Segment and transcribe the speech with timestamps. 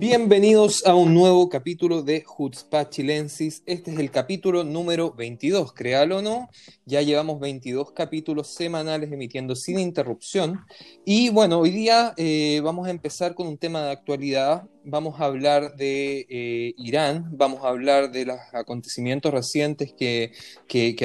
[0.00, 3.64] Bienvenidos a un nuevo capítulo de Hutzpah Chilensis.
[3.66, 6.48] Este es el capítulo número 22, créalo o no.
[6.84, 10.60] Ya llevamos 22 capítulos semanales emitiendo sin interrupción.
[11.04, 15.26] Y bueno, hoy día eh, vamos a empezar con un tema de actualidad vamos a
[15.26, 20.32] hablar de eh, Irán, vamos a hablar de los acontecimientos recientes que,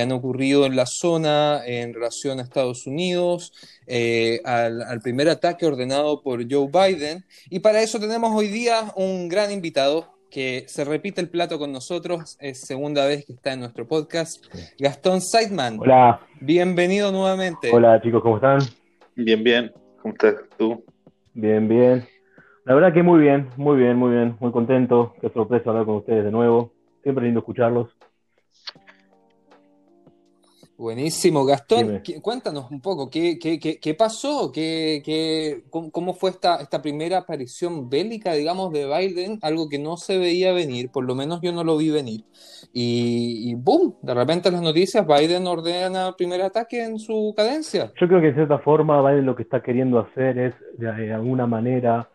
[0.02, 3.54] han ocurrido en la zona en relación a Estados Unidos,
[3.88, 7.26] eh, al, primer ataque ordenado por Joe Biden.
[7.50, 11.72] Y para eso tenemos hoy día un gran invitado que se repite el plato con
[11.72, 14.44] nosotros, es segunda vez que está en nuestro podcast,
[14.80, 15.78] Gastón Seidman.
[15.80, 16.22] Hola.
[16.40, 17.70] Bienvenido nuevamente.
[17.72, 18.60] Hola chicos, ¿cómo están?
[19.16, 19.72] Bien, bien.
[20.02, 20.84] ¿Cómo estás tú?
[21.36, 22.13] Bien, bien.
[22.66, 25.14] La verdad que muy bien, muy bien, muy bien, muy contento.
[25.20, 26.72] Qué sorpresa hablar con ustedes de nuevo.
[27.04, 27.90] Siempre lindo escucharlos.
[30.78, 34.52] Buenísimo, Gastón, cuéntanos un poco, ¿qué, qué, qué, pasó?
[34.52, 39.40] ¿Qué, cómo, fue esta, esta primera aparición bélica, digamos, de Biden?
[39.44, 42.26] Algo que no se veía venir, por lo menos yo no lo vi venir.
[42.74, 43.96] Y, y ¡boom!
[44.02, 47.94] De repente las noticias, Biden ordena el primer ataque en su cadencia.
[48.02, 51.46] Yo creo que de cierta forma Biden lo que está queriendo hacer es, de alguna
[51.46, 52.10] manera,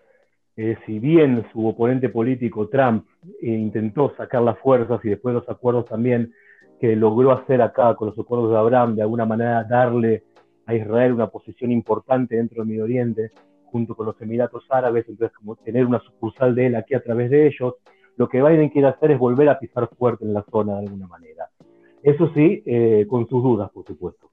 [0.61, 3.07] eh, si bien su oponente político, Trump,
[3.41, 6.33] eh, intentó sacar las fuerzas y después los acuerdos también
[6.81, 10.25] que logró hacer acá con los acuerdos de Abraham, de alguna manera darle
[10.67, 13.31] a Israel una posición importante dentro del Medio Oriente,
[13.67, 17.31] junto con los Emiratos Árabes, entonces como tener una sucursal de él aquí a través
[17.31, 17.75] de ellos,
[18.17, 21.07] lo que Biden quiere hacer es volver a pisar fuerte en la zona de alguna
[21.07, 21.49] manera.
[22.03, 24.29] Eso sí, eh, con sus dudas, por supuesto.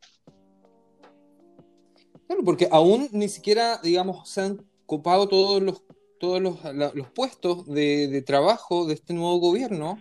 [2.25, 5.83] Claro, porque aún ni siquiera, digamos, se han copado todos los
[6.25, 9.99] todos los, puestos de, trabajo de este nuevo gobierno.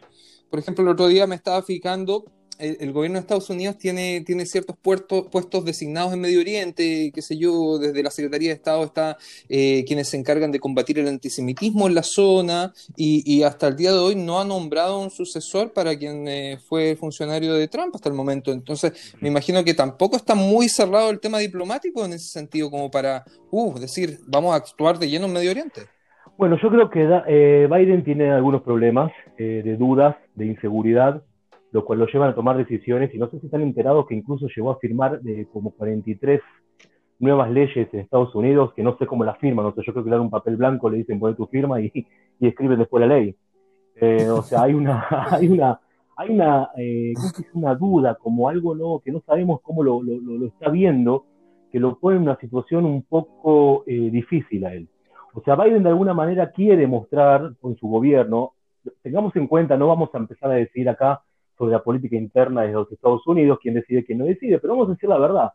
[0.48, 2.24] Por ejemplo, el otro día me estaba fijando,
[2.58, 7.36] el, gobierno de Estados Unidos tiene, ciertos puertos, puestos designados en Medio Oriente, qué sé
[7.36, 9.18] yo, desde la Secretaría de Estado está
[9.50, 13.76] eh, quienes se encargan de combatir el antisemitismo en la zona y, y, hasta el
[13.76, 17.94] día de hoy no ha nombrado un sucesor para quien eh, fue funcionario de Trump
[17.94, 18.50] hasta el momento.
[18.50, 22.90] Entonces, me imagino que tampoco está muy cerrado el tema diplomático en ese sentido como
[22.90, 25.93] para, uh, decir, vamos a actuar de lleno en Medio Oriente.
[26.36, 31.22] Bueno, yo creo que eh, Biden tiene algunos problemas eh, de dudas, de inseguridad,
[31.70, 34.48] lo cual lo llevan a tomar decisiones y no sé si están enterados que incluso
[34.48, 36.40] llegó a firmar de como 43
[37.20, 40.04] nuevas leyes en Estados Unidos que no sé cómo las firman, o sea, yo creo
[40.04, 41.92] que le dan un papel blanco, le dicen pon tu firma y,
[42.40, 43.36] y después la ley.
[43.94, 45.80] Eh, o sea, hay una, hay una,
[46.16, 46.68] hay una,
[47.52, 50.02] una duda, como algo no, que no sabemos cómo lo,
[50.46, 51.26] está viendo,
[51.70, 54.88] que lo pone en una situación un poco difícil a él.
[55.34, 58.52] O sea, Biden de alguna manera quiere mostrar con su gobierno,
[59.02, 61.22] tengamos en cuenta, no vamos a empezar a decir acá
[61.58, 64.88] sobre la política interna de los Estados Unidos, quién decide, quién no decide, pero vamos
[64.88, 65.52] a decir la verdad.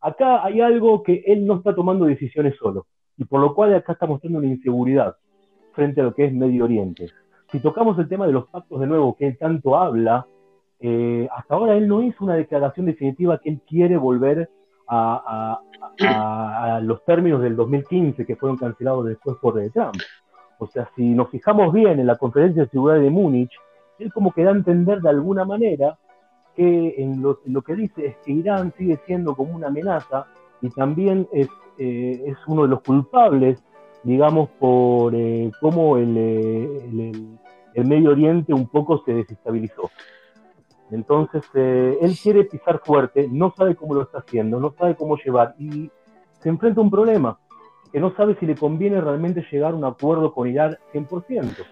[0.00, 2.86] Acá hay algo que él no está tomando decisiones solo,
[3.18, 5.16] y por lo cual acá está mostrando una inseguridad
[5.72, 7.10] frente a lo que es Medio Oriente.
[7.50, 10.26] Si tocamos el tema de los pactos de nuevo que él tanto habla,
[10.80, 14.48] eh, hasta ahora él no hizo una declaración definitiva que él quiere volver
[14.92, 19.96] a, los términos del 2015 que fueron cancelados después por Trump.
[20.58, 23.52] O sea, si nos fijamos bien en la conferencia de seguridad de Múnich,
[23.98, 25.98] él como que da a entender de alguna manera
[26.54, 30.26] que en lo, que dice es que Irán sigue siendo como una amenaza
[30.60, 31.48] y también es,
[31.78, 33.62] eh, es uno de los culpables,
[34.02, 37.38] digamos, por eh, cómo el, el,
[37.74, 39.90] el Medio Oriente un poco se desestabilizó.
[40.92, 45.16] Entonces, eh, él quiere pisar fuerte, no sabe cómo lo está haciendo, no sabe cómo
[45.16, 45.90] llevar y
[46.40, 47.38] se enfrenta a un problema,
[47.90, 51.64] que no sabe si le conviene realmente llegar a un acuerdo con Irán 100%,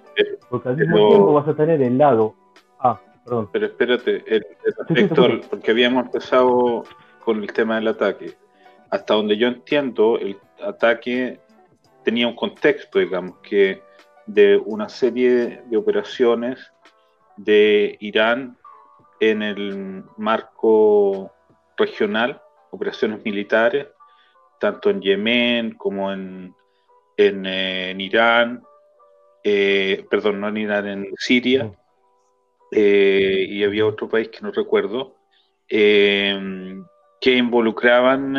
[0.48, 2.34] porque al mismo tiempo vas a tener el lado...
[2.78, 3.48] Ah, perdón.
[3.53, 4.47] Pero espérate, el,
[4.88, 6.84] el porque habíamos empezado
[7.22, 8.34] con el tema del ataque.
[8.91, 11.41] Hasta donde yo entiendo, el ataque
[12.04, 13.83] tenía un contexto, digamos, que
[14.27, 16.72] de una serie de operaciones
[17.36, 18.56] de Irán
[19.21, 21.33] en el marco
[21.77, 23.87] regional, operaciones militares,
[24.59, 26.55] tanto en Yemen como en,
[27.17, 28.63] en, eh, Irán,
[29.45, 31.71] eh, perdón, no en Irán, en Siria,
[32.72, 35.17] eh, y había otro país que no recuerdo,
[35.69, 38.34] que involucraban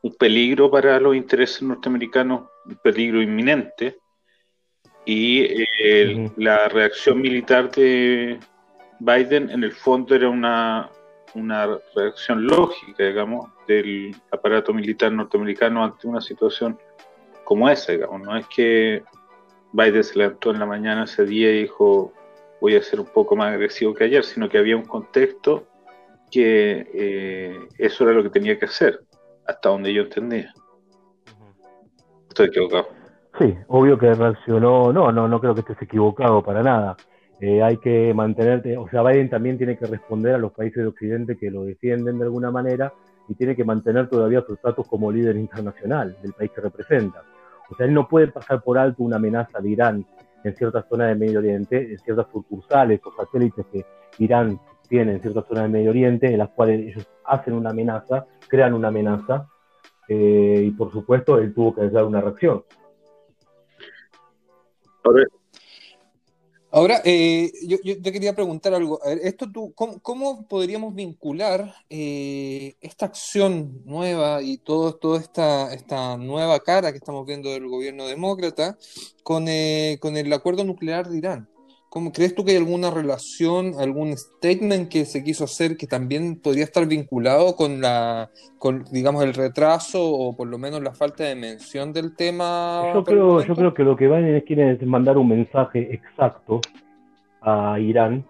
[0.00, 3.98] un peligro para los intereses norteamericanos, un peligro inminente,
[5.04, 5.66] y
[6.36, 8.38] la reacción militar de,
[9.00, 10.90] Biden en el fondo era una
[11.34, 16.78] una reacción lógica, digamos, del aparato militar norteamericano ante una situación
[17.44, 18.22] como esa, digamos.
[18.22, 19.02] No es que
[19.72, 22.12] Biden se levantó en la mañana ese día y dijo
[22.60, 25.66] voy a ser un poco más agresivo que ayer, sino que había un contexto
[26.30, 29.00] que eh, eso era lo que tenía que hacer,
[29.46, 30.52] hasta donde yo entendía.
[32.28, 32.88] Estoy equivocado.
[33.38, 36.96] Sí, obvio que reaccionó, no, no, no creo que estés equivocado para nada.
[37.40, 40.88] Eh, hay que mantenerte, o sea, Biden también tiene que responder a los países de
[40.88, 42.92] Occidente que lo defienden de alguna manera
[43.28, 47.22] y tiene que mantener todavía sus estatus como líder internacional del país que representa.
[47.70, 50.06] O sea, él no puede pasar por alto una amenaza de Irán
[50.44, 53.84] en ciertas zonas del Medio Oriente, en ciertas sucursales o satélites que
[54.18, 58.26] Irán tiene en ciertas zonas del Medio Oriente, en las cuales ellos hacen una amenaza,
[58.48, 59.48] crean una amenaza,
[60.08, 62.62] eh, y por supuesto él tuvo que dar una reacción.
[66.74, 69.00] Ahora, eh, yo, te quería preguntar algo.
[69.04, 76.58] esto tú, ¿cómo, podríamos vincular eh, esta acción nueva y todo, toda esta, esta nueva
[76.58, 78.76] cara que estamos viendo del gobierno demócrata
[79.22, 81.53] con, eh, con el acuerdo nuclear de Irán?
[81.94, 86.40] ¿Cómo, ¿Crees tú que hay alguna relación, algún statement que se quiso hacer que también
[86.42, 91.22] podría estar vinculado con la, con, digamos, el retraso o por lo menos la falta
[91.22, 92.82] de mención del tema?
[92.92, 96.60] Yo creo, yo creo que lo que quiere es mandar un mensaje exacto
[97.42, 98.24] a Irán,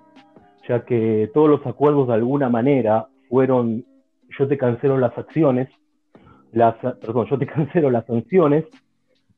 [0.68, 3.82] ya que todos los acuerdos de alguna manera fueron,
[4.38, 5.70] yo te cancelo las acciones,
[6.52, 8.66] las, perdón, yo te cancelo las sanciones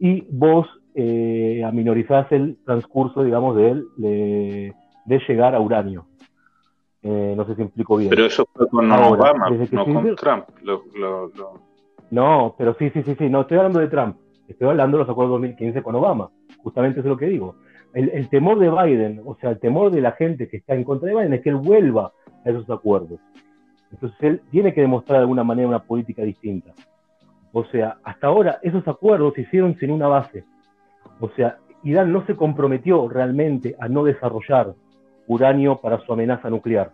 [0.01, 6.07] y vos eh, aminorizás el transcurso, digamos, de, de, de llegar a uranio.
[7.03, 8.11] Eh, no sé si explico bien.
[8.11, 10.47] Pero eso fue con Obama, no con Trump.
[12.11, 14.17] No, pero sí, sí, sí, sí, no estoy hablando de Trump,
[14.49, 16.31] estoy hablando de los acuerdos 2015 con Obama.
[16.63, 17.57] Justamente eso es lo que digo.
[17.93, 20.85] El, el, temor de Biden, o sea, el temor de la gente que está en
[20.85, 22.13] contra de Biden es que él vuelva
[22.45, 23.21] a esos acuerdos.
[23.93, 26.73] Entonces él tiene que demostrar de alguna manera una política distinta.
[27.53, 30.45] O sea, hasta ahora esos acuerdos se hicieron sin una base.
[31.21, 34.75] O sea, Irán no se comprometió realmente a no desarrollar
[35.27, 36.93] uranio para su amenaza nuclear.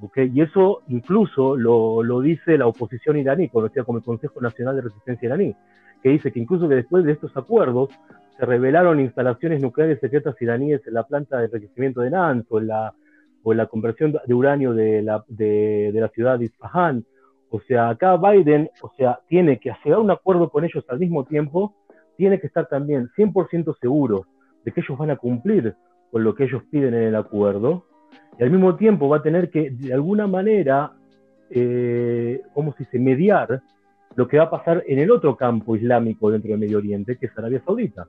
[0.00, 0.30] ¿okay?
[0.34, 4.82] Y eso incluso lo, lo, dice la oposición iraní, conocida como el Consejo Nacional de
[4.82, 5.54] Resistencia iraní,
[6.02, 7.90] que dice que incluso que después de estos acuerdos
[8.38, 12.66] se revelaron instalaciones nucleares secretas iraníes en la planta de enriquecimiento de Nans o en
[12.66, 12.94] la,
[13.42, 17.04] o la conversión de uranio de la, de la ciudad de Isfahan.
[17.50, 20.98] O sea, acá Biden, o sea, tiene que llegar a un acuerdo con ellos al
[20.98, 21.74] mismo tiempo
[22.16, 24.26] tiene que estar también 100% seguro
[24.64, 25.74] de que ellos van a cumplir
[26.10, 27.84] con lo que ellos piden en el acuerdo,
[28.38, 30.92] y al mismo tiempo va a tener que, de alguna manera,
[31.50, 33.62] eh, como si se mediar
[34.14, 37.26] lo que va a pasar en el otro campo islámico dentro del Medio Oriente, que
[37.26, 38.06] es Arabia Saudita.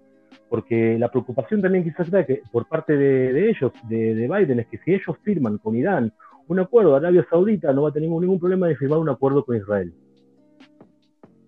[0.50, 4.78] Porque la preocupación también quizás sea que por parte de, ellos, de, Biden, es que
[4.80, 6.12] si ellos firman con Irán
[6.48, 9.56] un acuerdo, Arabia Saudita no va a tener ningún problema de firmar un acuerdo con
[9.56, 9.94] Israel.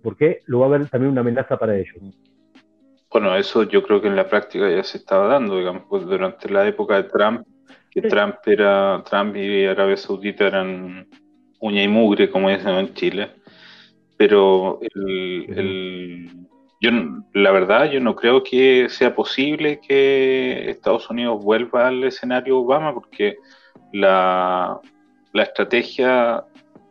[0.01, 1.97] Porque lo va a ver también una amenaza para ellos.
[3.15, 6.49] Bueno, eso yo creo que en la práctica ya se estaba dando, digamos, pues durante
[6.49, 7.47] la época de Trump,
[7.89, 11.07] que Trump era, Trump y Arabia Saudita eran
[11.61, 13.31] uña y mugre, como dicen en Chile.
[14.17, 16.29] Pero el,
[16.81, 16.91] yo,
[17.31, 22.93] la verdad, yo no creo que sea posible que Estados Unidos vuelva al escenario Obama,
[22.93, 23.37] porque
[23.93, 24.77] la,
[25.31, 26.43] la estrategia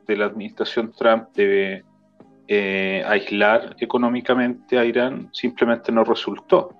[0.07, 1.85] de la administración Trump debe
[2.47, 6.75] eh, aislar económicamente a Irán simplemente no resultó.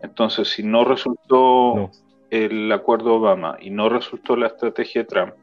[0.00, 1.90] Entonces, si no resultó
[2.30, 5.34] el acuerdo Obama y no resultó la estrategia de Trump,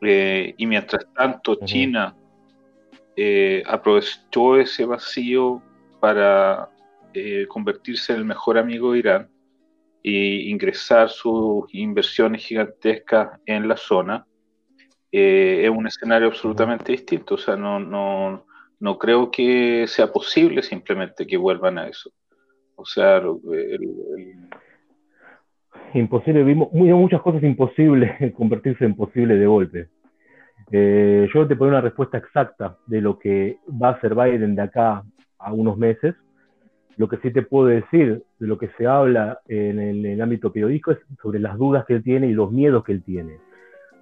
[0.00, 2.16] eh, y mientras tanto China
[3.16, 5.62] eh, aprovechó ese vacío
[6.00, 6.68] para
[7.48, 9.28] convertirse en el mejor amigo de Irán
[10.04, 14.24] e ingresar sus inversiones gigantescas en la zona,
[15.10, 17.34] es un escenario absolutamente distinto.
[17.34, 18.46] O sea, no, no,
[18.80, 22.10] no creo que sea posible simplemente que vuelvan a eso.
[22.76, 23.20] O sea,
[25.94, 29.88] imposible, vimos muchas cosas imposibles convertirse en posible de golpe.
[30.70, 34.62] Eh, yo te pongo una respuesta exacta de lo que va a hacer Biden de
[34.62, 35.02] acá
[35.38, 36.14] a unos meses.
[36.96, 40.22] Lo que sí te puedo decir de lo que se habla en el, en el
[40.22, 43.38] ámbito periodístico es sobre las dudas que él tiene y los miedos que él tiene.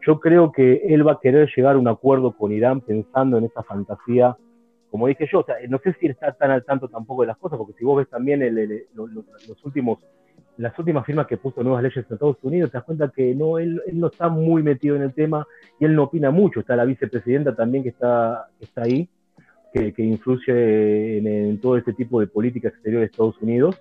[0.07, 3.45] Yo creo que él va a querer llegar a un acuerdo con Irán pensando en
[3.45, 4.37] esa fantasía
[4.97, 7.75] como dije yo, no sé si está tan al tanto tampoco de las cosas, porque
[7.75, 8.41] si vos ves también
[8.95, 9.99] los, últimos,
[10.57, 13.59] las últimas firmas que puso nuevas leyes en Estados Unidos, te das cuenta que no,
[13.59, 15.47] él, no está muy metido en el tema
[15.79, 16.61] y él no opina mucho.
[16.61, 19.07] Está la vicepresidenta también que está, está ahí,
[19.71, 23.79] que, influye en, todo este tipo de política exterior de Estados Unidos,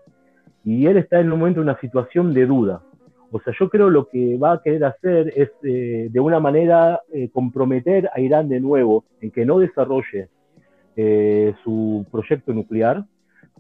[0.66, 2.82] y él está en un momento en una situación de duda.
[3.32, 7.00] O sea, yo creo lo que va a querer hacer es eh, de una manera
[7.14, 10.28] eh, comprometer a Irán de nuevo en que no desarrolle
[10.96, 13.06] eh, su proyecto nuclear,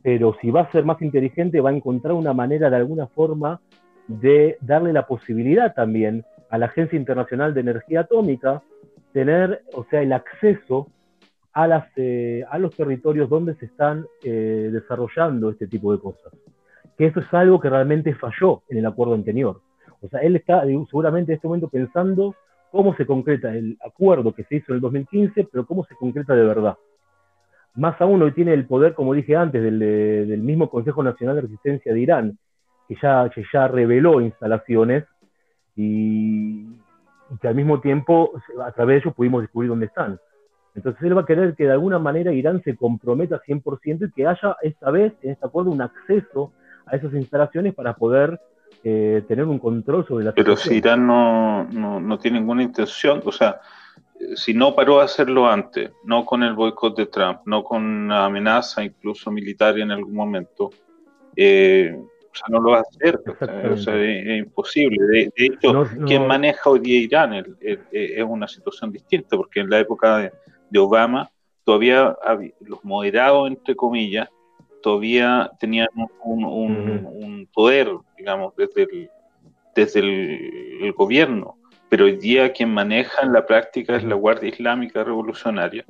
[0.01, 3.61] pero si va a ser más inteligente va a encontrar una manera de alguna forma
[4.07, 8.61] de darle la posibilidad también a la Agencia Internacional de Energía Atómica
[9.13, 10.87] tener, o sea, el acceso
[11.53, 11.85] a, las,
[12.49, 16.33] a los territorios donde se están desarrollando este tipo de cosas
[16.97, 19.61] que eso es algo que realmente falló en el acuerdo anterior.
[20.01, 22.35] O sea, él está seguramente en este momento pensando
[22.71, 26.35] cómo se concreta el acuerdo que se hizo en el 2015, pero cómo se concreta
[26.35, 26.75] de verdad.
[27.75, 31.93] Más aún hoy tiene el poder, como dije antes, del, mismo Consejo Nacional de Resistencia
[31.93, 32.37] de Irán,
[32.87, 35.03] que ya, ya reveló instalaciones
[35.75, 36.65] y,
[37.41, 38.31] que al mismo tiempo,
[38.63, 40.19] a través de ellos, pudimos descubrir dónde están.
[40.75, 44.27] Entonces él va a querer que de alguna manera Irán se comprometa 100% y que
[44.27, 46.51] haya esta vez, en este acuerdo, un acceso
[46.85, 48.39] a esas instalaciones para poder
[48.83, 53.31] eh, tener un control sobre la Pero si Irán no, no, tiene ninguna intención, o
[53.31, 53.61] sea,
[54.35, 58.25] si no paró a hacerlo antes, no con el boicot de Trump, no con una
[58.25, 60.71] amenaza incluso militar en algún momento,
[61.35, 63.21] eh, o sea, no lo va a hacer,
[63.71, 64.97] o sea, es, imposible.
[65.07, 67.79] De, hecho, quien maneja hoy día Irán es,
[68.27, 70.33] una situación distinta, porque en la época de,
[70.69, 71.29] de Obama
[71.63, 74.29] todavía había, los moderados, entre comillas,
[74.85, 75.87] todavía tenían
[76.23, 79.09] un, poder, digamos, desde el,
[79.73, 81.57] desde el, gobierno,
[81.89, 85.85] pero hoy día quien maneja en la práctica es la Guardia Islámica Revolucionaria,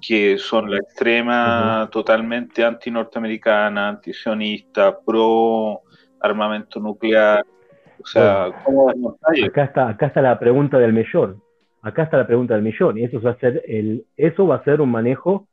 [0.00, 5.80] que son la extrema totalmente anti-norteamericana, anti-sionista, pro
[6.20, 7.44] armamento nuclear.
[8.02, 11.42] O sea, ¿cómo acá está, acá está la pregunta del millón.
[11.82, 12.98] Acá está la pregunta del millón.
[12.98, 15.48] Y eso va a ser el, eso va a ser un manejo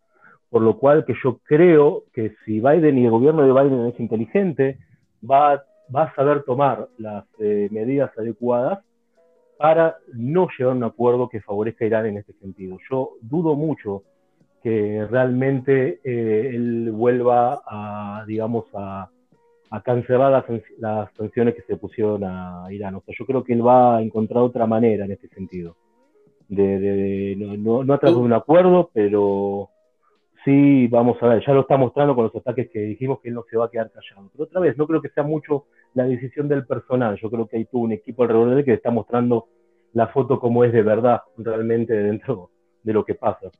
[0.52, 3.98] por lo cual que yo creo que si Biden y el gobierno de Biden es
[4.02, 4.78] inteligente,
[5.24, 5.64] va,
[5.96, 8.80] va a saber tomar las eh, medidas adecuadas
[9.62, 12.80] para no llegar a un acuerdo que favorezca a Irán en este sentido.
[12.90, 14.02] Yo dudo mucho
[14.64, 19.10] que realmente eh, él vuelva a, digamos, a,
[19.86, 20.44] cancelar
[20.80, 22.96] las, sanciones que se pusieron a Irán.
[22.96, 25.78] O sea, yo creo que él va a encontrar otra manera en este sentido.
[26.48, 29.70] De, no, no a través de un acuerdo, pero
[30.44, 33.36] sí, vamos a ver, ya lo está mostrando con los ataques que dijimos que él
[33.36, 34.30] no se va a quedar callado.
[34.32, 37.58] Pero otra vez, no creo que sea mucho la decisión del personal, yo creo que
[37.58, 39.48] hay todo un equipo alrededor de él que está mostrando
[39.94, 42.50] la foto como es de verdad, realmente dentro
[42.84, 43.52] de lo que pasa.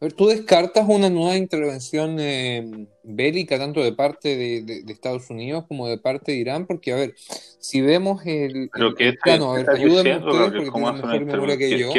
[0.00, 5.66] A ver, ¿tú descartas una nueva intervención eh, bélica tanto de parte de, Estados Unidos
[5.68, 6.66] como de parte de Irán?
[6.66, 10.94] Porque, a ver, si vemos el, Pero que plano, a ver, ayúdenme ustedes porque tienen
[10.94, 11.92] mejor memoria que yo.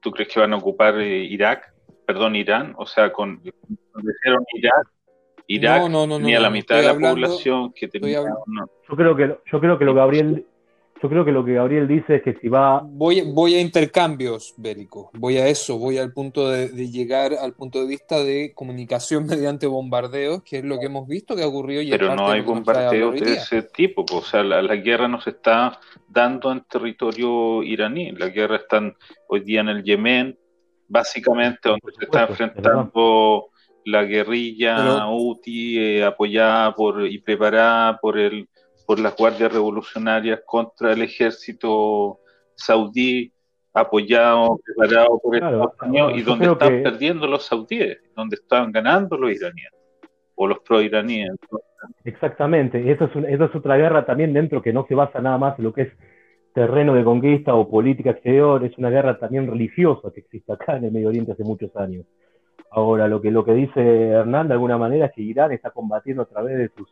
[0.00, 1.69] ¿Tú crees que van a ocupar eh, Irak?
[2.12, 4.88] Perdón, Irán, o sea, con, dijeron Irak,
[5.46, 8.20] Irak no, no, tenía la mitad de la población que tenía.
[8.20, 10.44] Yo creo que yo creo que lo Gabriel
[11.02, 14.54] yo creo que lo que Gabriel dice es que si va voy voy a intercambios
[14.58, 19.26] bélicos, voy a eso, voy al punto de, llegar al punto de vista de comunicación
[19.26, 22.40] mediante bombardeos, que es lo que hemos visto que ha ocurrido ya Pero no hay
[22.40, 27.62] bombardeos de ese tipo, o sea, la, la, guerra no se está dando en territorio
[27.62, 28.82] iraní, la guerra está
[29.28, 30.36] hoy día en el Yemen,
[30.90, 33.46] básicamente donde se está enfrentando
[33.84, 38.48] la guerrilla UTI eh, apoyada por y preparada por el
[38.86, 42.18] por las guardias revolucionarias contra el ejército
[42.56, 43.32] saudí
[43.72, 49.30] apoyado, preparado por Estados Unidos y donde están perdiendo los saudíes, donde están ganando los
[49.30, 49.70] iraníes
[50.34, 51.30] o los pro-iraníes.
[52.04, 55.66] Exactamente, esa es, es otra guerra también dentro que no se basa nada más en
[55.66, 55.92] lo que es
[56.52, 60.84] terreno de conquista o política exterior, es una guerra también religiosa que existe acá en
[60.84, 62.04] el Medio Oriente hace muchos años.
[62.70, 66.22] Ahora, lo que, lo que dice Hernán de alguna manera es que Irán está combatiendo
[66.22, 66.88] a través de sus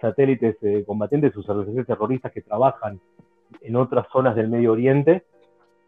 [0.00, 3.00] satélites eh, combatientes, sus organizaciones terroristas que trabajan
[3.60, 5.24] en otras zonas del Medio Oriente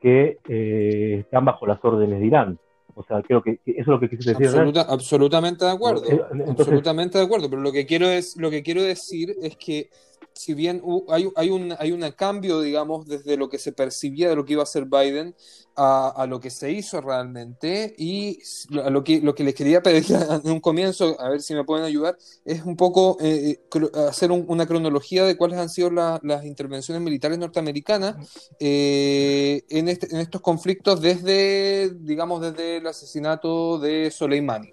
[0.00, 2.58] que eh, están bajo las órdenes de Irán.
[2.94, 4.48] O sea, creo que, eso es lo que quise decir.
[4.88, 6.04] absolutamente de acuerdo.
[6.06, 7.48] Eh, absolutamente de acuerdo.
[7.48, 9.88] Pero lo que quiero es, lo que quiero decir es que
[10.32, 14.36] si bien hay, hay, un, hay un cambio, digamos, desde lo que se percibía de
[14.36, 15.34] lo que iba a hacer Biden
[15.76, 18.38] a, lo que se hizo realmente y
[18.84, 20.04] a lo que, lo que les quería pedir
[20.44, 24.30] en un comienzo, a ver si me pueden ayudar, es un poco eh, eh, hacer
[24.30, 30.40] una cronología de cuáles han sido las intervenciones militares norteamericanas eh, en, este, en estos
[30.40, 34.70] conflictos desde, digamos, desde el asesinato de Soleimani.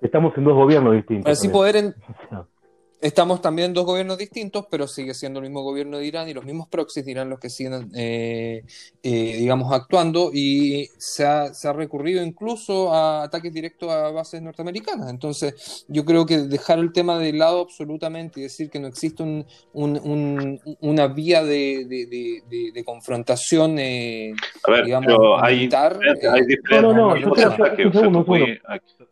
[0.00, 1.24] Estamos en dos gobiernos distintos.
[1.24, 1.76] Para así poder...
[1.76, 1.94] En...
[3.00, 6.34] Estamos también en dos gobiernos distintos, pero sigue siendo el mismo gobierno de Irán y
[6.34, 8.62] los mismos proxies de Irán los que siguen, eh,
[9.02, 14.42] eh, digamos, actuando y se ha, se ha, recurrido incluso a ataques directos a bases
[14.42, 15.08] norteamericanas.
[15.08, 19.22] Entonces, yo creo que dejar el tema de lado absolutamente y decir que no existe
[19.22, 25.98] un, un, una vía de, de, de, confrontación, eh, a ver, digamos, hay, militar.
[26.32, 28.26] Hay diferentes no, no, no,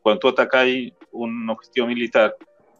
[0.02, 0.66] Cuando tú atacas
[1.10, 2.34] un objetivo militar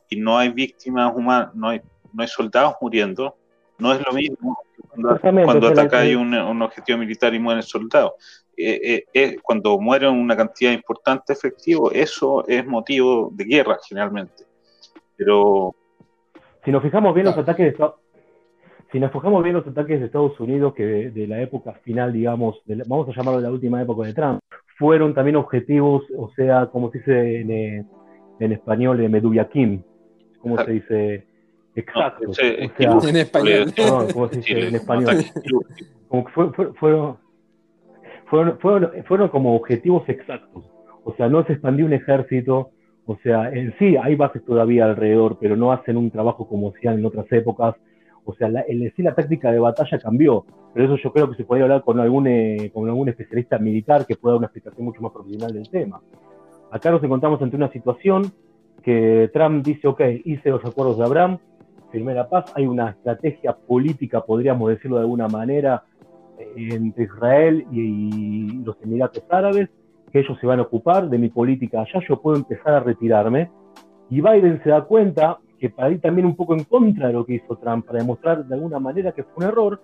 [0.09, 1.81] y no hay víctimas humanas, no hay,
[2.13, 3.37] no hay soldados muriendo,
[3.79, 8.13] no es lo mismo cuando, cuando atacáis un, un, objetivo militar y mueren soldados.
[8.57, 14.45] Eh, eh, cuando mueren una cantidad importante de efectivos, eso es motivo de guerra generalmente.
[15.17, 15.77] Pero
[16.65, 17.91] si nos fijamos bien los ataques de
[18.91, 22.63] si nos fijamos bien los ataques de Estados Unidos que de, la época final, digamos,
[22.87, 24.41] vamos a llamarlo la última época de Trump,
[24.79, 27.85] fueron también objetivos, o sea, como se dice en, eh,
[28.41, 29.83] en español, de Meduyakim,
[30.41, 31.27] ¿cómo se dice?
[31.75, 32.33] Exacto.
[32.41, 33.73] en español.
[34.13, 35.17] ¿cómo se dice en español?
[36.09, 36.75] Como fueron,
[38.31, 40.65] fueron, fueron, fueron como objetivos exactos.
[41.05, 42.71] O sea, no se expandió un ejército,
[43.07, 46.99] o sea, en sí hay bases todavía alrededor, pero no hacen un trabajo como hacían
[46.99, 47.75] en otras épocas.
[48.25, 51.37] O sea, la, el, sí la táctica de batalla cambió, pero eso yo creo que
[51.37, 54.85] se podría hablar con algún, eh, con algún especialista militar que pueda dar una explicación
[54.85, 56.01] mucho más profesional del tema.
[56.71, 58.31] Acá nos encontramos ante una situación
[58.83, 61.39] que Trump dice, ok, hice los acuerdos de Abraham,
[61.91, 65.85] firmé la paz, hay una estrategia política, podríamos decirlo de alguna manera,
[66.39, 69.69] eh, entre Israel y, los Emiratos Árabes,
[70.13, 73.51] que ellos se van a ocupar de mi política allá, yo puedo empezar a retirarme.
[74.11, 77.27] Y Biden se da cuenta que para ir también un poco en contra de lo
[77.27, 79.81] que hizo Trump, para demostrar de alguna manera que fue un error,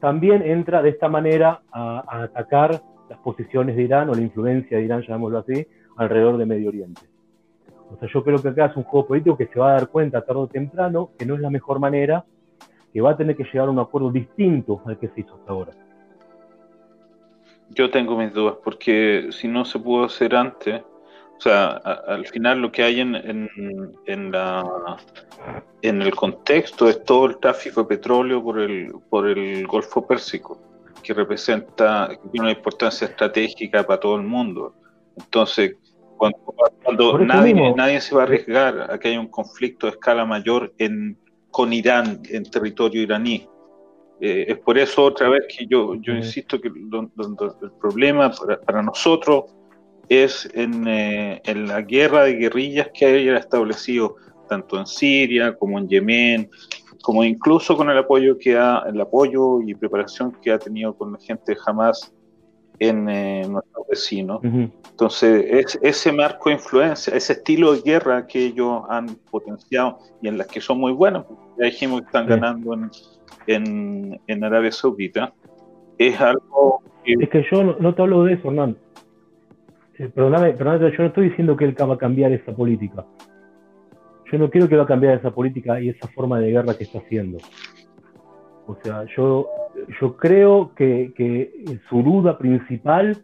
[0.00, 4.76] también entra de esta manera a, a atacar las posiciones de Irán o la influencia
[4.76, 5.66] de Irán, llamémoslo así,
[5.96, 7.15] alrededor de Medio Oriente.
[7.92, 9.88] O sea, yo creo que acá es un juego político que se va a dar
[9.88, 12.24] cuenta tarde o temprano que no es la mejor manera,
[12.92, 15.52] que va a tener que llegar a un acuerdo distinto al que se hizo hasta
[15.52, 15.72] ahora.
[17.70, 20.82] Yo tengo mis dudas, porque si no se pudo hacer antes,
[21.36, 23.14] o sea, al final lo que hay en,
[24.06, 24.96] en, la,
[25.82, 30.58] en el contexto es todo el tráfico de petróleo por el, por el Golfo Pérsico,
[31.02, 34.74] que representa, una importancia estratégica para todo el mundo.
[35.16, 35.76] Entonces,
[36.16, 40.72] cuando, nadie, nadie, se va a arriesgar a que haya un conflicto de escala mayor
[40.78, 41.18] en,
[41.50, 43.48] con Irán, en territorio iraní.
[44.20, 48.32] Eh, es por eso otra vez que yo, yo insisto que el problema
[48.64, 49.44] para, nosotros
[50.08, 54.16] es en, eh, en, la guerra de guerrillas que haya establecido
[54.48, 56.50] tanto en Siria como en Yemen,
[57.02, 61.12] como incluso con el apoyo que ha, el apoyo y preparación que ha tenido con
[61.12, 62.12] la gente de Hamas
[62.78, 64.40] en eh, nuestros vecinos.
[64.42, 70.28] Entonces, es, ese marco de influencia, ese estilo de guerra que ellos han potenciado y
[70.28, 71.26] en las que son muy buenos,
[71.58, 72.74] ya dijimos que están ganando
[73.46, 75.32] en, en, Arabia Saudita,
[75.98, 77.14] es algo que...
[77.20, 78.76] Es que yo no, te hablo de eso, Hernán.
[79.98, 83.04] Eh, perdóname, perdóname, yo no estoy diciendo que él va a cambiar esa política.
[84.30, 86.84] Yo no quiero que va a cambiar esa política y esa forma de guerra que
[86.84, 87.38] está haciendo.
[88.66, 89.48] O sea, yo,
[90.00, 93.16] yo creo que, su duda principal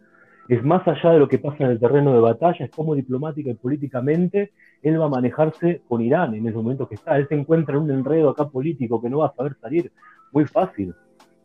[0.49, 3.49] es más allá de lo que pasa en el terreno de batalla, es cómo diplomática
[3.49, 7.17] y políticamente él va a manejarse con Irán en ese momento que está.
[7.17, 9.91] Él se encuentra en un enredo acá político que no va a saber salir
[10.31, 10.93] muy fácil.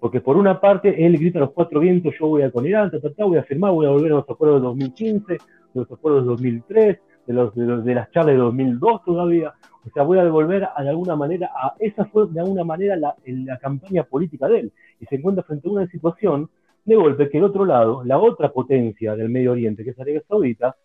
[0.01, 2.91] Porque por una parte él grita a los cuatro vientos, yo voy a con Irán,
[3.19, 5.39] voy a firmar, voy a volver a los acuerdos de 2015, de
[5.75, 9.53] los acuerdos de 2003, de, los, de, las charlas de 2002 todavía.
[9.89, 12.97] O sea, voy a devolver a, de alguna manera, a, esa fue de alguna manera
[12.97, 13.15] la,
[13.59, 14.73] campaña política de él.
[15.01, 16.51] Y se encuentra frente a una situación
[16.85, 20.23] de golpe que el otro lado, la otra potencia del Medio Oriente, que es Arabia
[20.29, 20.77] Saudita,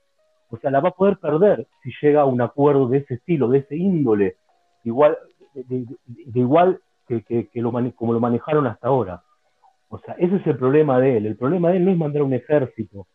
[0.49, 3.47] o sea, la va a poder perder si llega a un acuerdo de ese estilo,
[3.47, 4.37] de ese índole,
[4.83, 5.17] igual,
[5.53, 5.85] de,
[6.33, 9.23] igual que, que, lo como lo manejaron hasta ahora.
[9.89, 11.25] O sea, ese es el problema de él.
[11.25, 13.07] El problema de él no es mandar un ejército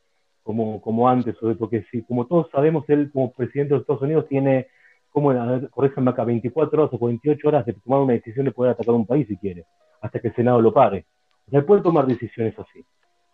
[0.42, 4.68] como, como antes, porque si, como todos sabemos, él como presidente de Estados Unidos tiene,
[5.11, 5.33] como,
[5.71, 9.07] corríjanme acá, 24 horas o 48 horas de tomar una decisión de poder atacar un
[9.07, 9.64] país si quiere,
[10.01, 11.07] hasta que el Senado lo pare.
[11.51, 12.85] Él puede tomar decisiones así.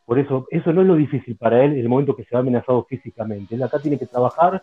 [0.04, 2.40] Por eso, eso no es lo difícil para él en el momento que se ha
[2.40, 3.54] amenazado físicamente.
[3.54, 4.62] Él acá tiene que trabajar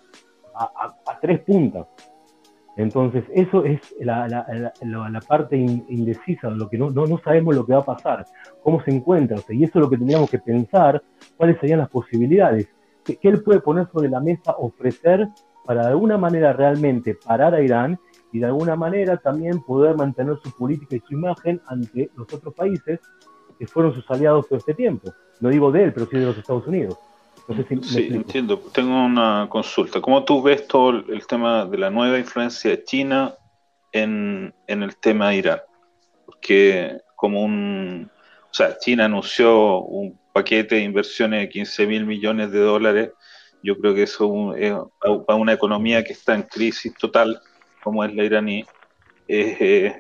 [0.56, 1.88] a, tres puntas.
[2.78, 7.80] Entonces, eso es la, parte indecisa, de lo que no, no, sabemos lo que va
[7.80, 8.26] a pasar,
[8.64, 9.38] cómo se encuentra.
[9.50, 11.02] y eso es lo que tendríamos que pensar,
[11.36, 12.70] cuáles serían las posibilidades.
[13.04, 15.28] que él puede poner sobre la mesa, ofrecer
[15.72, 17.98] para de alguna manera realmente parar a Irán
[18.34, 22.54] y de alguna manera también poder mantener su política y su imagen ante los otros
[22.54, 23.00] países
[23.58, 25.14] que fueron sus aliados todo este tiempo.
[25.40, 26.98] No digo de él, pero sí de los Estados Unidos.
[27.84, 28.60] sí, entiendo.
[28.74, 30.02] Tengo una consulta.
[30.02, 33.34] ¿Cómo tú ves todo el tema de la nueva influencia de China
[33.94, 35.62] en, en el tema de Irán,
[36.26, 38.12] porque como un,
[38.44, 43.12] o sea, China anunció un paquete de inversiones de 15 mil millones de dólares.
[43.64, 47.40] Yo creo que eso es para una economía que está en crisis total,
[47.84, 48.66] como es la iraní,
[49.28, 49.94] es,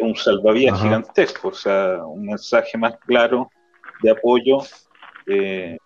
[0.00, 3.50] un salvavidas gigantesco, o sea, un mensaje más claro
[4.02, 4.58] de apoyo.
[5.26, 5.76] Eh,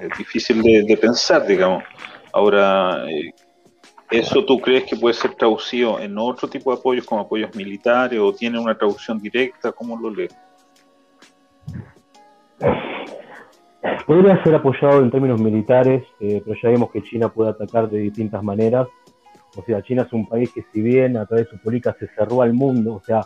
[0.00, 1.84] es difícil de, pensar, digamos.
[2.32, 3.32] Ahora, eh,
[4.10, 8.20] ¿Eso tú crees que puede ser traducido en otro tipo de apoyos, como apoyos militares,
[8.20, 9.72] o tiene una traducción directa?
[9.72, 10.32] ¿Cómo lo lees?
[14.06, 17.98] Podría ser apoyado en términos militares, eh, pero ya vemos que China puede atacar de
[17.98, 18.88] distintas maneras.
[19.56, 22.08] O sea, China es un país que si bien a través de su política se
[22.08, 23.24] cerró al mundo, o sea,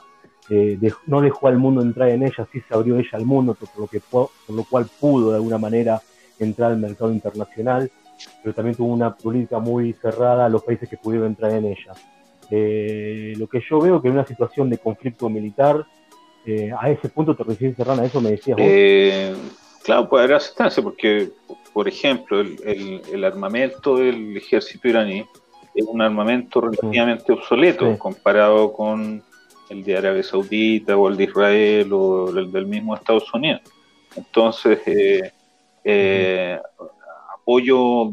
[0.51, 3.69] eh, no dejó al mundo entrar en ella, sí se abrió ella al mundo, por
[3.79, 6.01] lo, que, por lo cual pudo de alguna manera
[6.39, 7.91] entrar al mercado internacional
[8.43, 11.93] pero también tuvo una política muy cerrada a los países que pudieron entrar en ella.
[12.51, 15.85] Eh, lo que yo veo que en una situación de conflicto militar,
[16.47, 18.67] eh, a ese punto te Serrana, eso me decías vos.
[19.79, 21.31] Eh, claro, puede haber asistencia, porque,
[21.73, 25.25] por ejemplo, el, el, armamento del ejército iraní
[25.75, 29.23] es un armamento relativamente obsoleto comparado con
[29.71, 33.63] el de Arabia Saudita o el de Israel o el del mismo Estados Unidos.
[34.17, 34.81] Entonces,
[35.85, 36.61] eh,
[37.35, 38.13] apoyo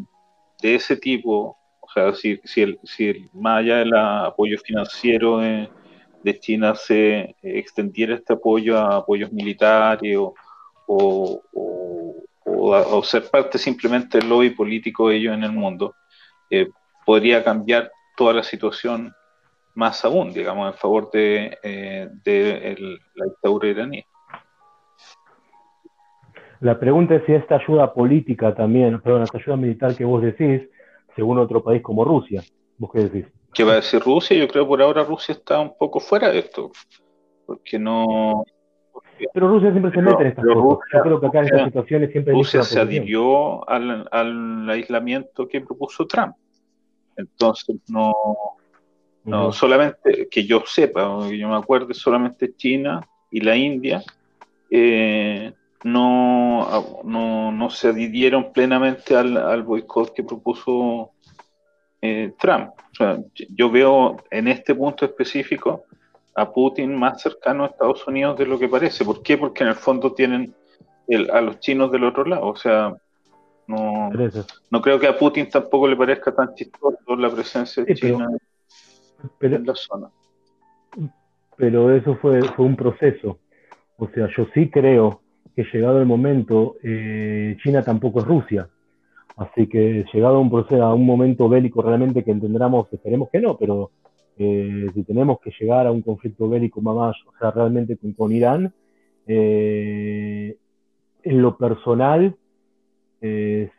[0.61, 5.39] de ese tipo, o sea, si, si, el, si el, más allá del apoyo financiero
[5.39, 5.69] de,
[6.39, 10.33] China se extendiera este apoyo a apoyos militares o,
[10.87, 11.41] o,
[13.03, 15.93] ser parte simplemente del lobby político de ellos en el mundo,
[16.49, 16.69] eh,
[17.05, 19.13] podría cambiar toda la situación
[19.75, 24.05] más aún, digamos, en favor de, eh, de la dictadura iraní.
[26.61, 30.67] La pregunta es si esta ayuda política también, perdón, esta ayuda militar que vos decís,
[31.15, 32.41] según otro país como Rusia,
[32.77, 33.25] ¿vos qué decís?
[33.53, 34.37] ¿Qué va a decir Rusia?
[34.37, 36.71] Yo creo que por ahora Rusia está un poco fuera de esto,
[37.45, 38.43] porque no...
[39.33, 40.87] pero Rusia siempre se mete en estas cosas.
[40.93, 42.33] Yo creo que acá en estas situaciones siempre...
[42.33, 46.35] Rusia se adhirió al, al, aislamiento que propuso Trump.
[47.15, 48.13] Entonces, no,
[49.23, 54.03] no solamente que yo sepa, que yo me acuerdo, solamente China y la India
[54.69, 61.11] eh, no, no, no se adhirieron plenamente al, al boicot que propuso
[62.01, 62.71] eh, Trump.
[63.49, 65.85] yo veo en este punto específico
[66.35, 69.05] a Putin más cercano a Estados Unidos de lo que parece.
[69.05, 69.37] ¿Por qué?
[69.37, 70.53] Porque en el fondo tienen
[71.07, 72.47] el, a los chinos del otro lado.
[72.47, 72.93] O sea,
[73.67, 74.09] no,
[74.69, 78.27] no creo que a Putin tampoco le parezca tan chistoso la presencia de China
[79.41, 80.09] en la zona.
[81.57, 83.39] Pero eso fue, fue un proceso.
[83.97, 85.21] O sea, yo sí creo
[85.55, 88.67] que llegado el momento, eh, China tampoco es Rusia.
[89.37, 93.39] Así que llegado a un proceso, a un momento bélico realmente que entenderemos, esperemos que
[93.39, 93.91] no, pero
[94.37, 98.73] eh, si tenemos que llegar a un conflicto bélico más, o sea, realmente con, Irán,
[99.27, 100.57] eh,
[101.23, 102.35] en lo personal,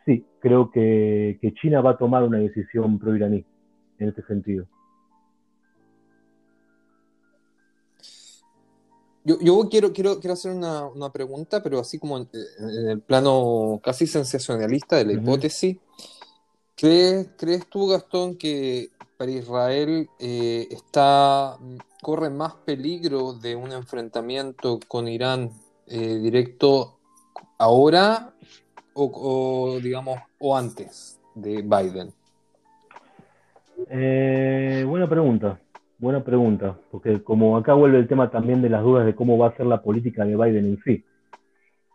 [0.05, 3.45] sí, creo que, que China va a tomar una decisión pro-iraní
[3.99, 4.67] en este sentido.
[9.41, 12.29] Yo, quiero, quiero, quiero hacer una, pregunta, pero así como en,
[12.87, 15.77] el plano casi sensacionalista de la hipótesis.
[16.77, 21.57] ¿Crees, ¿Crees tú, Gastón, que para Israel eh, está,
[22.01, 25.49] corre más peligro de un enfrentamiento con Irán
[25.87, 26.99] eh, directo
[27.57, 28.33] ahora
[28.93, 32.09] o, digamos, o antes de Biden?
[33.89, 35.59] Eh, buena pregunta.
[35.99, 39.47] Buena pregunta, porque como acá vuelve el tema también de las dudas de cómo va
[39.47, 41.03] a ser la política de Biden en sí.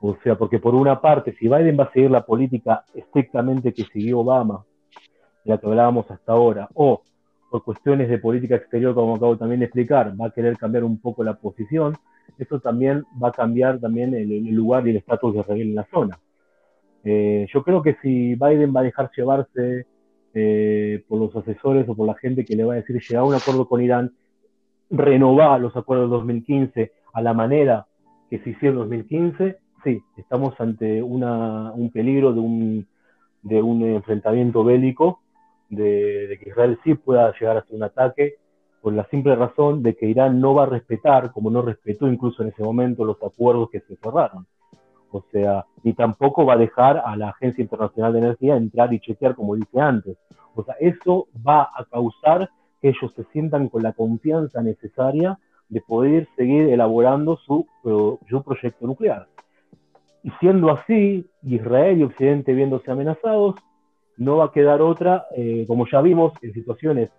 [0.00, 3.84] O sea, porque por una parte, si Biden va a seguir la política estrictamente que
[3.84, 4.64] siguió Obama,
[5.44, 7.02] la que hablábamos hasta ahora, o
[7.52, 10.98] por cuestiones de política exterior, como acabo también de explicar, va a querer cambiar un
[10.98, 11.94] poco la posición,
[12.38, 15.84] eso también va a cambiar también el, lugar y el estatus de Israel en la
[15.84, 16.18] zona.
[17.04, 19.84] Eh, yo creo que si Biden va a dejar llevarse
[20.32, 23.26] eh, por los asesores o por la gente que le va a decir llegar a
[23.26, 24.12] un acuerdo con Irán,
[24.88, 27.86] renovar los acuerdos de 2015 a la manera
[28.30, 32.86] que se hicieron en 2015, sí, estamos ante una, un peligro de un,
[33.42, 35.21] de un enfrentamiento bélico,
[35.72, 38.36] de, que Israel sí pueda llegar a hacer un ataque,
[38.80, 42.42] por la simple razón de que Irán no va a respetar, como no respetó incluso
[42.42, 44.46] en ese momento, los acuerdos que se cerraron.
[45.10, 49.00] O sea, y tampoco va a dejar a la Agencia Internacional de Energía entrar y
[49.00, 50.16] chequear como dice antes.
[50.54, 55.80] O sea, eso va a causar que ellos se sientan con la confianza necesaria de
[55.80, 59.28] poder seguir elaborando su, su proyecto nuclear.
[60.24, 63.54] Y siendo así, Israel y Occidente viéndose amenazados,
[64.16, 67.10] no va a quedar otra, eh, como ya vimos en situaciones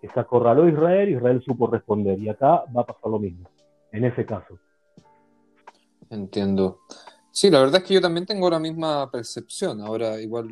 [0.00, 2.18] que se acorraló Israel, Israel supo responder.
[2.18, 3.48] Y acá va a pasar lo mismo,
[3.92, 4.58] en ese caso.
[6.10, 6.80] Entiendo.
[7.30, 9.80] Sí, la verdad es que yo también tengo la misma percepción.
[9.80, 10.48] Ahora, igual,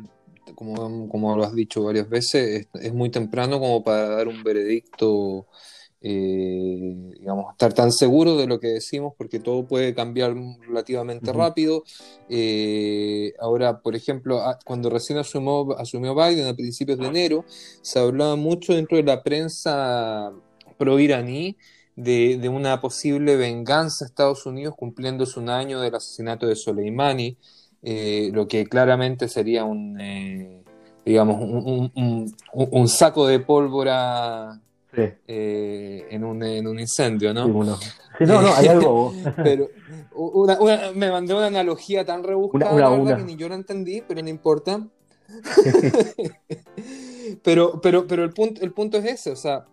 [0.53, 4.43] como, como lo has dicho varias veces, es, es muy temprano como para dar un
[4.43, 5.47] veredicto
[6.07, 10.35] eh, digamos, estar tan seguro de lo que decimos porque todo puede cambiar
[10.67, 11.83] relativamente rápido.
[12.29, 17.43] Eh, ahora, por ejemplo, cuando recién asumió, asumió Biden a principios de enero,
[17.81, 20.31] se hablaba mucho dentro de la prensa
[20.77, 21.57] pro-iraní
[21.95, 27.35] de, una posible venganza a Estados Unidos cumpliéndose un año del asesinato de Soleimani,
[27.81, 29.97] eh, lo que claramente sería un,
[31.03, 31.89] digamos,
[32.53, 34.61] un saco de pólvora
[34.97, 37.77] eh, en, un, en, un, incendio, ¿no?
[38.17, 39.13] Sí, no, no, hay algo.
[39.43, 39.69] pero
[40.13, 44.29] una, una, me mandó una analogía tan rebuscada que ni yo la entendí, pero no
[44.29, 44.87] importa.
[47.43, 49.65] pero, pero, pero el punto, el punto es ese, o sea,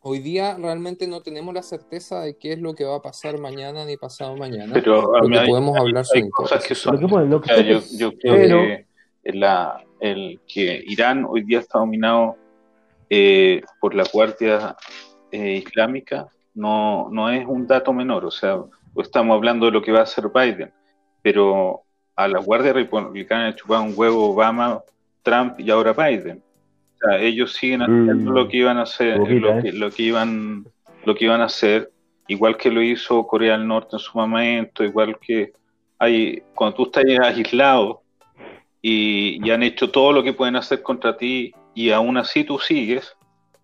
[0.00, 3.38] hoy día realmente no tenemos la certeza de qué es lo que va a pasar
[3.38, 4.72] mañana ni pasado mañana.
[4.72, 7.00] Pero lo que podemos hablar hay cosas que son.
[7.00, 8.78] yo, yo, creo
[9.22, 12.36] que la, el que Irán hoy día está dominado
[13.10, 14.76] eh, por la Guardia
[15.32, 18.58] eh, Islámica no, no es un dato menor, o sea,
[18.96, 20.72] estamos hablando de lo que va a hacer Biden,
[21.22, 21.82] pero
[22.16, 24.80] a la Guardia Republicana le chuparon un huevo Obama,
[25.22, 26.42] Trump y ahora Biden.
[26.94, 29.62] O sea, ellos siguen haciendo lo que iban a hacer, lo, ¿eh?
[29.62, 30.66] que, lo, que, iban,
[31.04, 31.90] lo que iban a hacer,
[32.28, 35.52] igual que lo hizo Corea del Norte en su momento, igual que
[35.98, 38.02] hay, cuando tú estás aislado
[38.82, 42.58] y, y han hecho todo lo que pueden hacer contra ti y aún así tú
[42.58, 43.16] sigues,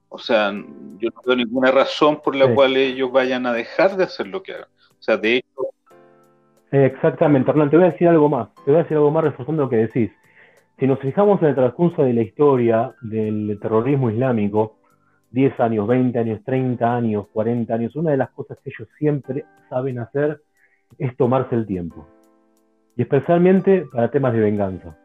[0.08, 4.04] o sea, yo no veo ninguna razón por la cual ellos vayan a dejar de
[4.04, 4.68] hacer lo que hagan.
[4.98, 5.68] O sea, de hecho...
[6.70, 9.64] Exactamente, Hernán, te voy a decir algo más, te voy a decir algo más reforzando
[9.64, 10.10] lo que decís.
[10.78, 14.78] Si nos fijamos en el transcurso de la historia del terrorismo islámico,
[15.30, 19.44] 10 años, 20 años, 30 años, 40 años, una de las cosas que ellos siempre
[19.68, 20.40] saben hacer
[20.98, 22.06] es tomarse el tiempo.
[22.96, 24.96] Y especialmente para temas de venganza.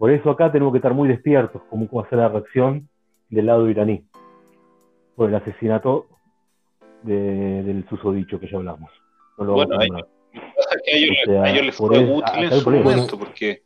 [0.00, 2.88] Por eso acá tenemos que estar muy despiertos, como va a ser la reacción
[3.28, 4.02] del lado iraní,
[5.14, 6.06] por el asesinato
[7.02, 8.90] del susodicho que ya hablamos.
[9.36, 9.84] bueno, a
[10.86, 13.62] ellos, a ellos les fue útil en su momento, porque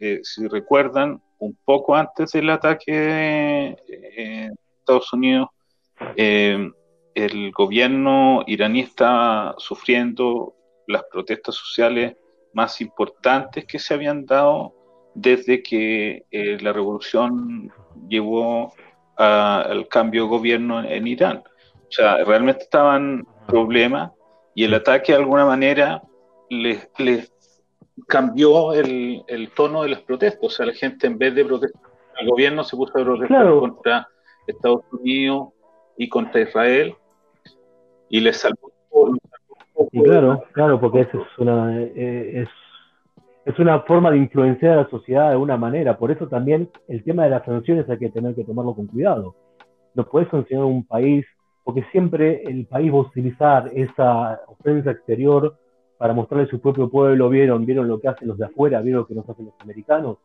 [0.00, 5.48] eh, si, recuerdan, un poco antes del ataque en Estados Unidos,
[6.16, 6.70] eh,
[7.14, 10.54] el gobierno iraní está sufriendo
[10.86, 12.14] las protestas sociales
[12.52, 14.75] más importantes que se habían dado
[15.16, 17.72] desde que eh, la revolución
[18.06, 18.72] llevó
[19.16, 21.42] al cambio de gobierno en, Irán.
[21.88, 24.12] O sea, realmente estaban problemas
[24.54, 26.02] y el ataque de alguna manera
[26.50, 26.86] les,
[28.06, 29.24] cambió el,
[29.56, 30.44] tono de las protestas.
[30.44, 31.80] O sea, la gente en vez de protestar,
[32.20, 34.08] el gobierno se puso a protestar contra
[34.46, 35.48] Estados Unidos
[35.96, 36.94] y contra Israel
[38.10, 38.70] y les salvó.
[40.04, 42.48] claro, claro, porque eso es una, eh, es
[43.46, 45.96] es una forma de influenciar a la sociedad de alguna manera.
[45.96, 49.36] Por eso también el tema de las sanciones hay que tener que tomarlo con cuidado.
[49.94, 51.24] No puedes sancionar un país,
[51.62, 55.56] porque siempre el país va a utilizar esa ofensa exterior
[55.96, 59.02] para mostrarle a su propio pueblo, vieron, vieron lo que hacen los de afuera, vieron
[59.02, 60.18] lo que nos hacen los americanos.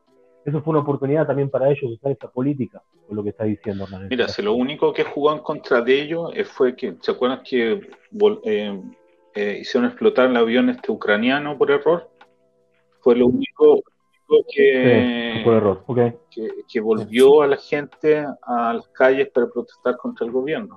[0.43, 3.83] Eso fue una oportunidad también para ellos usar esa política, por lo que está diciendo
[3.83, 4.07] Hernán.
[4.09, 7.81] Mira, si lo único que jugó en contra de ellos fue que, ¿se acuerdan que
[8.45, 8.81] eh,
[9.35, 12.10] eh, hicieron explotar el avión este ucraniano por error?
[13.01, 13.81] Fue lo único,
[14.49, 15.43] que,
[16.67, 20.75] que, volvió a la gente a las calles para protestar contra el gobierno.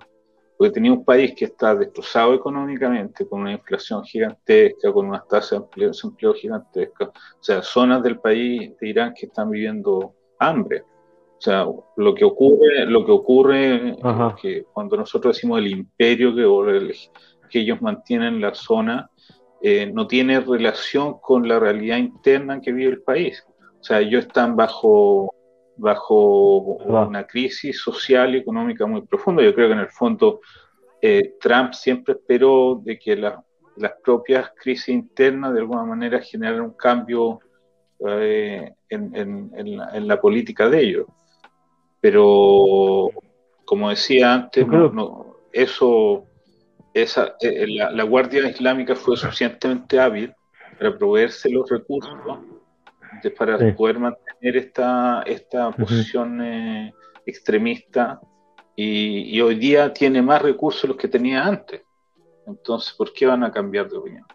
[0.56, 5.64] Porque tenía un país que está destrozado económicamente, con una inflación gigantesca, con unas tasas
[5.76, 7.08] de empleo, gigantescas.
[7.08, 10.82] O sea, zonas del país de Irán que están viviendo hambre.
[10.82, 13.96] O sea, lo que ocurre, lo que ocurre es
[14.40, 16.94] que cuando nosotros decimos el imperio que,
[17.50, 19.10] que ellos mantienen la zona,
[19.66, 23.42] eh, no tiene relación con la realidad interna en que vive el país.
[23.80, 25.34] O sea, ellos están bajo,
[25.78, 29.42] bajo una crisis social y económica muy profunda.
[29.42, 30.42] Yo creo que en el fondo
[31.00, 36.76] eh, Trump siempre esperó de que las propias crisis internas de alguna manera generaran un
[36.76, 37.40] cambio
[38.06, 41.06] eh, en, la, política de ellos.
[42.02, 43.08] Pero,
[43.64, 46.26] como decía antes, no, eso
[46.94, 50.32] esa, eh, la, Guardia Islámica fue suficientemente hábil
[50.78, 52.14] para proveerse los recursos
[53.30, 56.92] para poder mantener esta, esta posición eh,
[57.26, 58.20] extremista
[58.76, 61.82] y, hoy día tiene más recursos los que tenía antes.
[62.46, 64.26] Entonces, ¿por qué van a cambiar de opinión?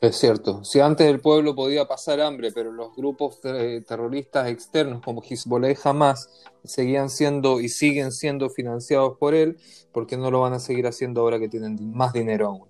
[0.00, 5.22] Es cierto, si antes el pueblo podía pasar hambre, pero los grupos terroristas externos como
[5.22, 9.56] Hezbollah jamás seguían siendo y siguen siendo financiados por él,
[9.92, 12.68] ¿por qué no lo van a seguir haciendo ahora que tienen más dinero aún?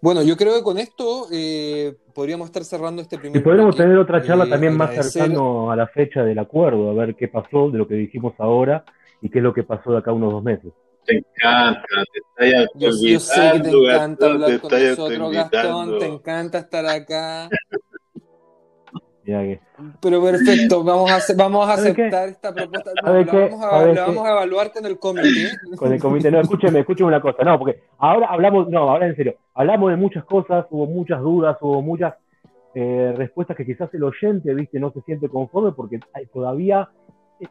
[0.00, 3.40] Bueno, yo creo que con esto eh, podríamos estar cerrando este primer.
[3.40, 6.94] Y podríamos tener otra charla eh, también más cercano a la fecha del acuerdo, a
[6.94, 8.84] ver qué pasó de lo que dijimos ahora
[9.22, 10.72] y qué es lo que pasó de acá unos dos meses.
[11.06, 16.06] Te encanta, te está yo, yo sé que te encanta hablar con nosotros, Gastón, te
[16.06, 17.48] encanta estar acá.
[20.00, 22.92] Pero perfecto, vamos a, vamos a aceptar esta propuesta.
[23.02, 25.50] vamos, a, vamos a evaluarte en el comité.
[25.76, 29.16] Con el comité, no, escúcheme, escúcheme una cosa, no, porque ahora hablamos, no, ahora en
[29.16, 32.14] serio, hablamos de muchas cosas, hubo muchas dudas, hubo muchas
[32.74, 36.88] eh, respuestas que quizás el oyente, viste, no se siente conforme porque hay, todavía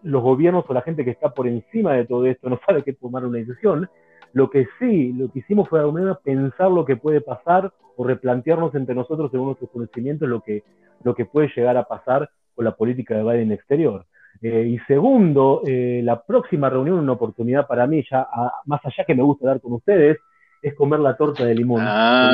[0.03, 2.93] los gobiernos o la gente que está por encima de todo esto no sabe qué
[2.93, 3.89] tomar una decisión.
[4.33, 8.75] Lo que sí, lo que hicimos fue menos pensar lo que puede pasar o replantearnos
[8.75, 10.63] entre nosotros, según nuestros conocimientos, lo que,
[11.03, 14.05] lo que puede llegar a pasar con la política de Biden exterior.
[14.41, 18.27] Eh, y segundo, eh, la próxima reunión, una oportunidad para mí, ya
[18.65, 20.17] más allá que me gusta dar con ustedes,
[20.61, 21.81] es comer la torta de limón.
[21.81, 22.33] Ah.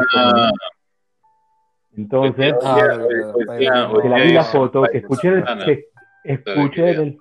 [1.95, 5.85] Entonces, que la vi la foto, que escuché, que
[6.23, 7.17] escuché el,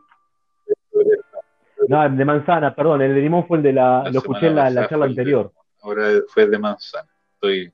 [1.90, 4.08] no, de manzana, perdón, el de limón fue el de la.
[4.12, 5.50] lo escuché en la, charla anterior.
[5.82, 7.10] ahora fue de manzana.
[7.34, 7.72] Estoy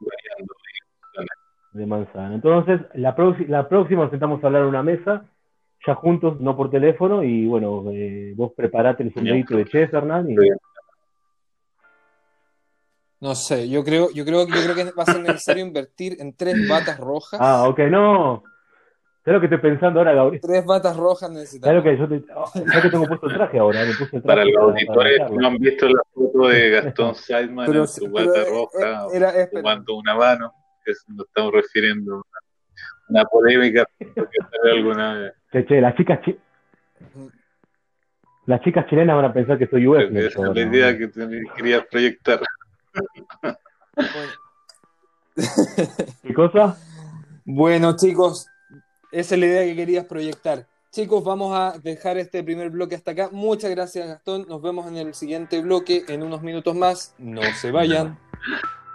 [0.00, 0.54] variando.
[1.72, 2.34] De manzana.
[2.34, 3.14] Entonces, la,
[3.48, 5.26] la próxima nos sentamos a hablar en una mesa,
[5.86, 10.30] ya juntos, no por teléfono, y bueno, eh, vos preparate el sombrerito de chef, Hernán.
[10.30, 10.36] Y...
[13.20, 16.34] No sé, yo creo, yo creo, yo creo que va a ser necesario invertir en
[16.34, 17.38] tres batas rojas.
[17.42, 18.42] Ah, ok, no.
[19.26, 20.40] ¿Sabes lo que estoy pensando ahora, Gabriel?
[20.40, 21.82] Tres batas rojas necesitamos.
[21.84, 23.84] ¿Sabes lo que yo oh, que tengo puesto el traje ahora?
[23.84, 27.14] Me puse el traje para los auditores que no han visto la foto de Gastón
[27.16, 30.52] Seidman en su bata eh, roja, era, tomando una mano,
[30.84, 32.38] que nos estamos refiriendo a
[33.08, 33.84] una, polémica
[34.14, 36.20] porque alguna Che, che, las chicas
[38.44, 40.04] las chicas chilenas van a pensar que soy US.
[40.08, 41.10] Esa es la idea que
[41.56, 42.38] querías proyectar.
[46.22, 46.76] ¿Qué cosa?
[47.44, 48.48] Bueno, chicos,
[49.20, 50.66] esa es la idea que querías proyectar.
[50.90, 53.30] Chicos, vamos a dejar este primer bloque hasta acá.
[53.32, 54.46] Muchas gracias, Gastón.
[54.46, 57.14] Nos vemos en el siguiente bloque en unos minutos más.
[57.16, 58.18] No se vayan.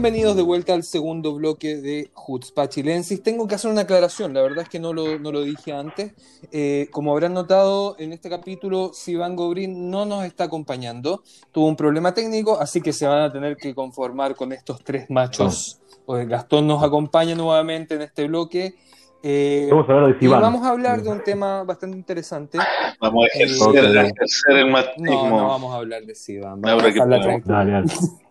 [0.00, 3.22] Bienvenidos de vuelta al segundo bloque de Hutzpah Chilensis.
[3.22, 6.14] Tengo que hacer una aclaración, la verdad es que no lo, no lo dije antes.
[6.50, 11.22] Eh, como habrán notado, en este capítulo, Sivan Gobrin no nos está acompañando.
[11.52, 15.10] Tuvo un problema técnico, así que se van a tener que conformar con estos tres
[15.10, 15.82] machos.
[16.06, 18.76] Pues Gastón nos acompaña nuevamente en este bloque.
[19.22, 20.40] Eh, vamos a hablar de Sivan.
[20.40, 22.56] Vamos a hablar de un tema bastante interesante.
[23.02, 25.28] Vamos a ejercer, eh, el machismo.
[25.28, 26.58] No, no vamos a hablar de Sivan.
[26.58, 27.84] Vamos a hablar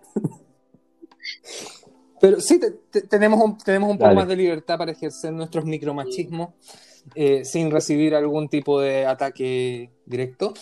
[2.19, 2.59] Pero sí,
[3.09, 6.49] tenemos un, tenemos un poco más de libertad para ejercer nuestros micromachismos
[7.15, 10.53] eh, sin recibir algún tipo de ataque directo.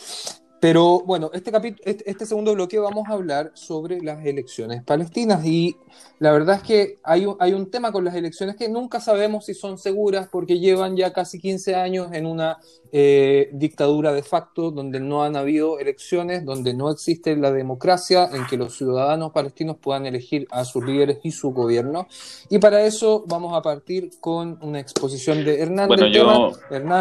[0.59, 1.51] Pero bueno, este,
[1.85, 5.77] este, este segundo bloque vamos a hablar sobre las elecciones palestinas y
[6.19, 9.45] la verdad es que hay un, hay un tema con las elecciones que nunca sabemos
[9.45, 12.57] si son seguras porque llevan ya casi 15 años en una
[12.91, 18.47] eh, dictadura de facto donde no han habido elecciones, donde no existe la democracia en
[18.47, 22.07] que los ciudadanos palestinos puedan elegir a sus líderes y su gobierno.
[22.49, 25.87] Y para eso vamos a partir con una exposición de Hernán.
[25.87, 26.51] Bueno, yo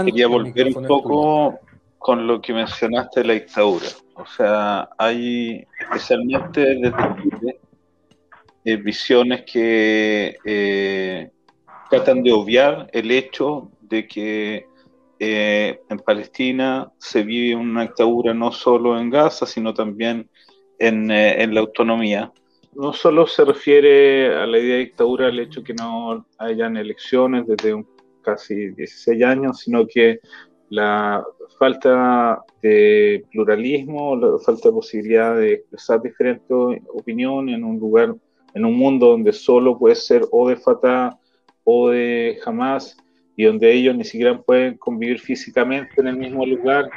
[0.05, 1.59] quería volver un poco
[2.07, 3.87] con lo que mencionaste de la dictadura.
[4.15, 7.59] O sea, hay especialmente desde
[8.65, 11.31] eh, visiones que eh,
[11.91, 14.67] tratan de obviar el hecho de que
[15.19, 20.31] eh, en Palestina se vive una dictadura no solo en Gaza, sino también
[20.79, 22.33] en, en, la autonomía.
[22.73, 27.49] No solo se refiere a la idea de dictadura el hecho que no hayan elecciones
[27.49, 27.85] desde un,
[28.23, 30.21] casi 16 años, sino que
[30.69, 31.25] la
[31.59, 36.51] falta de pluralismo, la falta de posibilidad de expresar diferentes
[36.93, 38.15] opiniones en un lugar,
[38.55, 41.19] en un mundo donde solo puede ser o de Fatah
[41.65, 42.97] o de Hamas
[43.37, 46.89] y donde ellos ni siquiera pueden convivir físicamente en el mismo lugar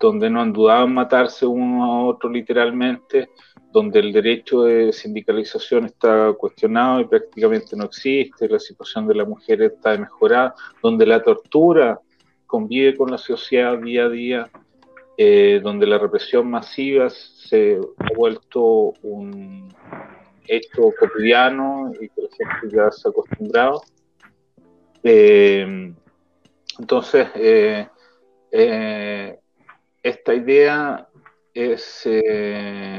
[0.00, 3.28] donde no han dudado en matarse uno a otro literalmente,
[3.70, 9.26] donde el derecho de sindicalización está cuestionado y prácticamente no existe, la situación de la
[9.26, 12.00] mujer está mejorada, donde la tortura
[12.50, 14.50] convive con la sociedad día a día,
[15.16, 19.72] eh, donde la represión masiva se ha vuelto un
[20.48, 23.82] hecho cotidiano y que la gente ya se ha acostumbrado.
[25.04, 25.94] Eh,
[26.78, 27.86] entonces, eh,
[30.02, 31.06] esta idea
[31.54, 32.08] es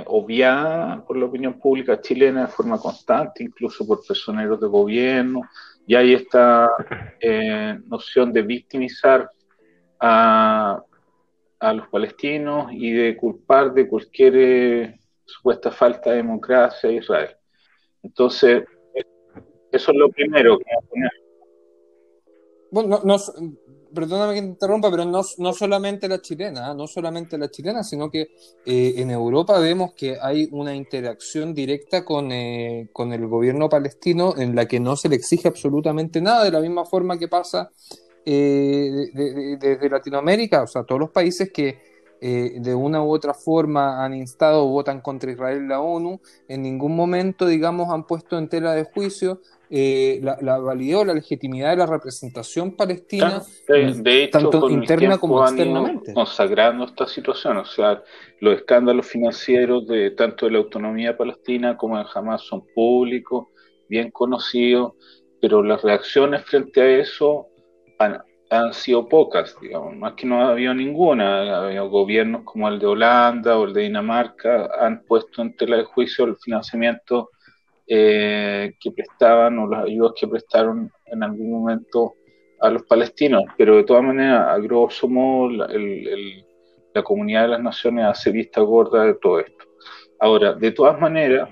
[0.05, 5.41] obviada por la opinión pública chilena de forma constante, incluso por personeros de gobierno,
[5.85, 6.69] y hay esta
[7.87, 9.29] noción de victimizar
[10.01, 10.83] a,
[11.73, 17.29] los palestinos y de culpar de cualquier eh, supuesta falta de democracia a Israel.
[18.01, 18.63] Entonces,
[19.71, 21.11] eso es lo primero que voy a poner.
[22.71, 23.15] Bueno, no,
[23.93, 26.75] perdóname que interrumpa, pero no, no solamente la chilena, ¿eh?
[26.75, 28.21] no solamente la chilena, sino que
[28.65, 32.29] eh, en Europa vemos que hay una interacción directa con,
[32.91, 36.61] con el gobierno palestino en la que no se le exige absolutamente nada, de la
[36.61, 37.71] misma forma que pasa
[38.25, 39.09] eh,
[39.59, 41.91] desde Latinoamérica, o sea, todos los países que
[42.23, 46.61] eh, de una u otra forma han instado o votan contra Israel la ONU, en
[46.61, 49.41] ningún momento, digamos, han puesto en tela de juicio
[49.71, 55.17] eh, la, la, validez o la legitimidad de la representación palestina, de, hecho, tanto interna
[55.17, 56.13] como externamente.
[56.13, 58.03] Consagrando esta situación, o sea,
[58.39, 63.47] los escándalos financieros de tanto de la autonomía palestina como de Hamas son públicos,
[63.89, 64.93] bien conocidos,
[65.41, 67.47] pero las reacciones frente a eso
[68.01, 71.67] han, sido pocas, digamos, más que no ha habido ninguna.
[71.67, 75.83] Ha gobiernos como el de Holanda o el de Dinamarca han puesto en tela de
[75.83, 77.29] juicio el financiamiento
[77.87, 82.13] eh, que prestaban o las ayudas que prestaron en algún momento
[82.59, 85.67] a los palestinos, pero de todas maneras, a grosso modo, la,
[86.93, 89.65] la comunidad de las naciones hace vista gorda de todo esto.
[90.19, 91.49] Ahora, de todas maneras,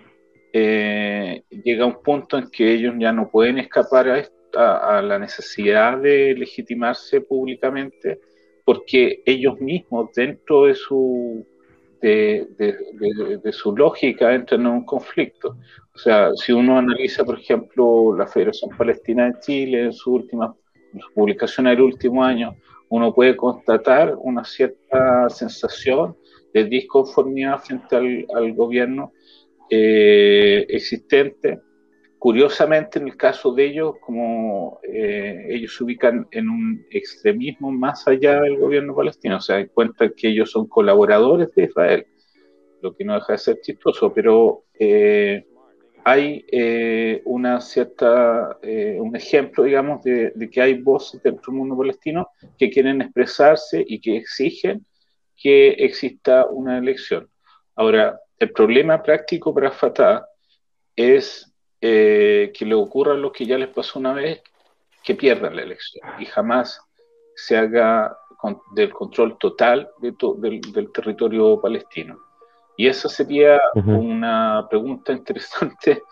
[0.53, 5.19] eh, llega un punto en que ellos ya no pueden escapar a esto a, la
[5.19, 8.19] necesidad de legitimarse públicamente
[8.65, 11.45] porque ellos mismos dentro de su
[12.01, 12.47] de,
[13.43, 15.57] de, su lógica entran en un conflicto.
[15.93, 20.55] O sea, si uno analiza, por ejemplo, la Federación Palestina de Chile en su última
[21.13, 22.55] publicación del último año,
[22.89, 26.15] uno puede constatar una cierta sensación
[26.53, 29.11] de disconformidad frente al, al gobierno
[29.69, 31.59] eh, existente
[32.19, 38.05] Curiosamente, en el caso de ellos, como eh, ellos se ubican en un extremismo más
[38.09, 42.05] allá del gobierno palestino, se dan cuenta que ellos son colaboradores de Israel,
[42.81, 45.45] lo que no deja de ser chistoso, pero eh,
[46.03, 48.57] hay eh, una cierta,
[48.97, 53.81] un ejemplo, digamos, de, de, que hay voces dentro del mundo palestino que quieren expresarse
[53.87, 54.85] y que exigen
[55.37, 57.29] que exista una elección.
[57.75, 60.25] Ahora, el problema práctico para Fatah
[60.97, 61.48] es
[61.81, 64.41] eh, que le ocurra lo que ya les pasó una vez,
[65.03, 66.07] que pierdan la elección.
[66.19, 66.81] Y jamás
[67.35, 68.17] se haga
[68.73, 72.19] del control total del, territorio palestino.
[72.77, 76.03] Y esa sería una pregunta interesante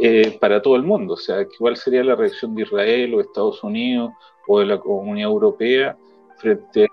[0.00, 3.22] eh, para todo el mundo, o sea, ¿cuál sería la reacción de Israel o de
[3.24, 4.10] Estados Unidos
[4.48, 5.96] o de la Comunidad Europea
[6.38, 6.88] frente a...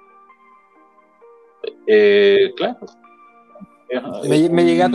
[1.88, 2.86] Eh, claro,
[4.24, 4.90] me, llega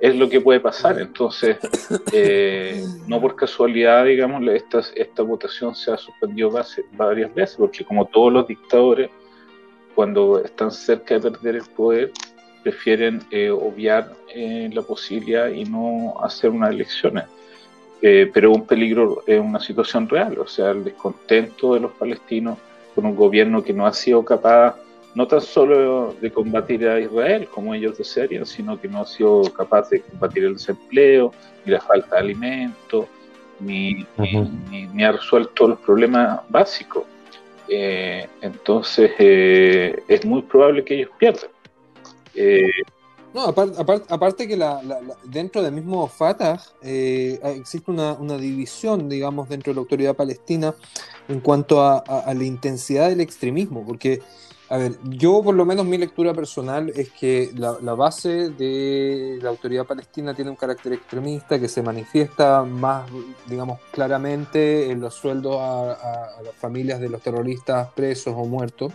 [0.00, 1.00] es, lo que puede pasar.
[1.00, 1.56] Entonces,
[2.12, 6.50] eh, no por casualidad, digamos, esta, esta votación se ha suspendido
[6.92, 9.10] varias veces, porque como todos los dictadores,
[9.94, 12.12] cuando están cerca de perder el poder,
[12.62, 17.24] prefieren eh, obviar eh, la posibilidad y no hacer unas elecciones.
[18.00, 22.58] pero un peligro es una situación real, o sea, el descontento de los palestinos
[22.94, 24.76] con un gobierno que no ha sido capaz
[25.14, 29.42] no tan solo de combatir a Israel como ellos desearían, sino que no ha sido
[29.52, 31.32] capaz de combatir el desempleo,
[31.64, 33.06] ni la falta de alimentos,
[33.60, 34.06] ni,
[34.92, 37.04] ni, ha resuelto los problemas básicos.
[37.68, 41.50] Eh, entonces eh, es muy probable que ellos pierdan.
[42.34, 42.68] Eh,
[43.32, 44.80] no, aparte, que la,
[45.24, 50.74] dentro del mismo Fatah existe una, una, división, digamos, dentro de la autoridad palestina
[51.28, 54.20] en cuanto a, a la intensidad del extremismo, porque
[54.74, 59.50] a ver, yo por lo menos mi lectura personal es que la, base de la
[59.50, 63.08] autoridad palestina tiene un carácter extremista que se manifiesta más,
[63.46, 68.92] digamos, claramente en los sueldos a, las familias de los terroristas presos o muertos.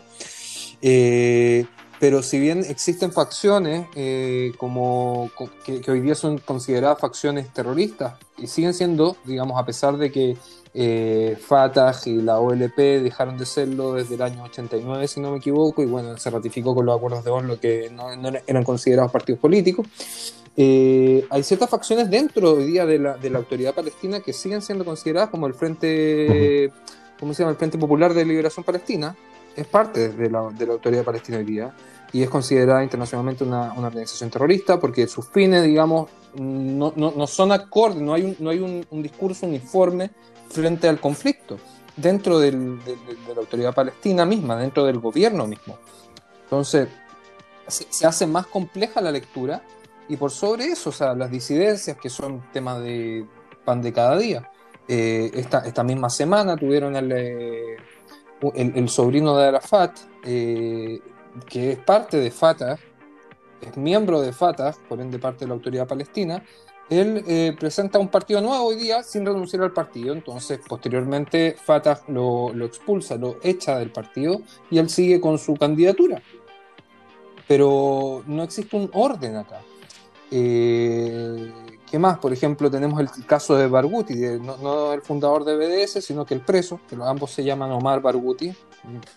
[0.82, 1.66] Eh,
[1.98, 5.32] pero si bien existen facciones eh, como
[5.64, 10.36] que, hoy día son consideradas facciones terroristas y siguen siendo, digamos, a pesar de que
[10.82, 15.40] eh, Fatah y la OLP dejaron de serlo desde el año 89, si no me
[15.40, 18.08] equivoco, y bueno, se ratificó con los acuerdos de Oslo que no,
[18.48, 19.86] eran considerados partidos políticos.
[20.56, 24.62] Eh, hay ciertas facciones dentro hoy día de la, de la, autoridad palestina que siguen
[24.62, 26.72] siendo consideradas como el Frente,
[27.20, 27.52] ¿cómo se llama?
[27.52, 29.14] El Frente Popular de Liberación Palestina,
[29.58, 31.76] es parte de la, de la autoridad palestina hoy día
[32.14, 37.28] y es considerada internacionalmente una, una organización terrorista porque sus fines, digamos, no, no, no
[37.28, 40.12] son acordes, no hay, un, no hay un, un, discurso uniforme
[40.50, 41.58] frente al conflicto
[41.96, 45.78] dentro de, la autoridad palestina misma, dentro del gobierno mismo.
[46.44, 46.88] Entonces,
[47.68, 49.64] se, hace más compleja la lectura
[50.08, 53.26] y por sobre eso, o sea, las disidencias que son temas de
[53.64, 54.50] pan de cada día.
[54.88, 57.78] Eh, esta, esta misma semana tuvieron el, eh,
[58.56, 61.00] el, el, sobrino de Arafat, eh,
[61.46, 62.80] que es parte de Fatah,
[63.62, 66.44] es miembro de Fatah, por ende parte de la autoridad palestina,
[66.90, 72.02] él eh, presenta un partido nuevo hoy día sin renunciar al partido, entonces posteriormente Fatah
[72.08, 76.22] lo, expulsa, lo echa del partido y él sigue con su candidatura.
[77.48, 79.62] Pero no existe un orden acá.
[80.32, 81.52] Eh,
[81.90, 82.20] ¿Qué más?
[82.20, 86.26] Por ejemplo, tenemos el caso de Barghouti, de, no, no, el fundador de BDS, sino
[86.26, 88.54] que el preso, que ambos se llaman Omar Barghouti.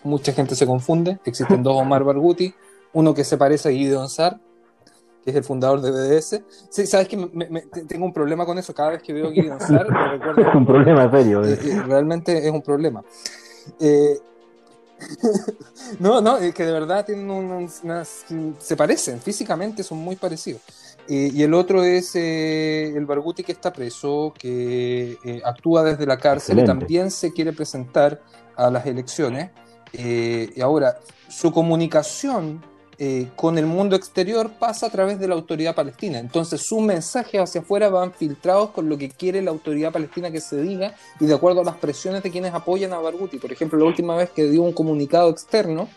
[0.03, 2.53] Mucha gente se confunde, existen dos Omar Barghouti,
[2.93, 4.39] uno que se parece a Gideon Sar,
[5.23, 6.41] que es el fundador de BDS.
[6.69, 9.31] Sí, sabes que me, me, tengo un problema con eso, cada vez que veo a
[9.31, 10.41] Gideon Sar, me recuerdo...
[10.41, 11.45] Es un problema serio.
[11.45, 13.03] Eh, eh, realmente es un problema.
[13.79, 14.19] Eh,
[15.99, 18.25] no, no, es que de verdad tienen unas, unas,
[18.59, 20.61] se parecen, físicamente son muy parecidos.
[21.07, 26.05] Eh, y el otro es eh, el Barguti que está preso, que eh, actúa desde
[26.05, 26.63] la cárcel Excelente.
[26.63, 28.21] y también se quiere presentar
[28.55, 29.51] a las elecciones.
[29.93, 30.97] y ahora,
[31.27, 32.63] su comunicación
[33.35, 36.19] con el mundo exterior pasa a través de la autoridad palestina.
[36.19, 40.41] Entonces, sus mensajes hacia afuera van filtrados con lo que quiere la autoridad palestina que
[40.41, 43.37] se diga y de acuerdo a las presiones de quienes apoyan a Barguti.
[43.37, 45.89] Por ejemplo, la última vez que dio un comunicado externo,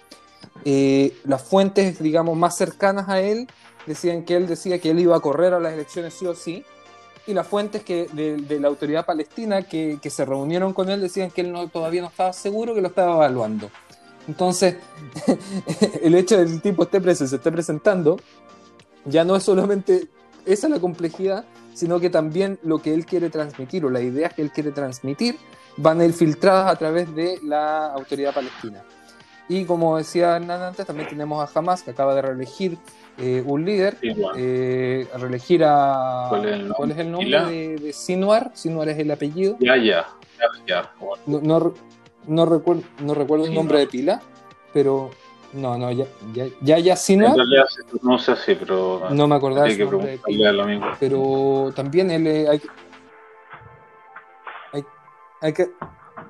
[0.65, 3.47] las fuentes, digamos, más cercanas a él
[3.87, 6.65] decían que él decía que él iba a correr a las elecciones sí o sí,
[7.27, 11.01] y las fuentes que, de, de la autoridad palestina que, que, se reunieron con él
[11.01, 13.71] decían que él no, todavía no estaba seguro, que lo estaba evaluando.
[14.29, 14.77] Entonces,
[16.03, 18.19] el hecho de que el tipo esté preso y se esté presentando,
[19.05, 20.09] ya no es solamente
[20.45, 24.43] esa la complejidad, sino que también lo que él quiere transmitir o las ideas que
[24.43, 25.37] él quiere transmitir
[25.77, 28.83] van a ir filtradas a través de la autoridad palestina.
[29.49, 32.79] Y como decía Hernán antes, también tenemos a Hamas, que acaba de reelegir
[33.19, 34.33] eh, un líder, sí, bueno.
[34.37, 36.27] eh, reelegir a.
[36.29, 38.51] ¿Cuál es el nombre, ¿cuál es el nombre de, de, Sinuar?
[38.55, 39.57] Sinuar es el apellido.
[39.61, 40.09] Ya, ya.
[40.39, 40.93] ya, ya.
[40.99, 41.23] Bueno.
[41.27, 41.75] No, no,
[42.27, 44.23] no, recuerdo, no recuerdo el nombre de pila,
[44.73, 45.11] pero.
[45.53, 46.05] No, no, ya,
[46.35, 47.31] ya, ya, ya Sinuar.
[47.31, 49.09] En realidad se pronuncia así, pero.
[49.11, 49.67] No me acordaba.
[49.67, 50.87] Hay que preguntarle a lo mismo.
[51.01, 52.27] Pero también él.
[52.27, 52.61] Eh, hay,
[54.73, 54.85] hay,
[55.41, 55.71] hay que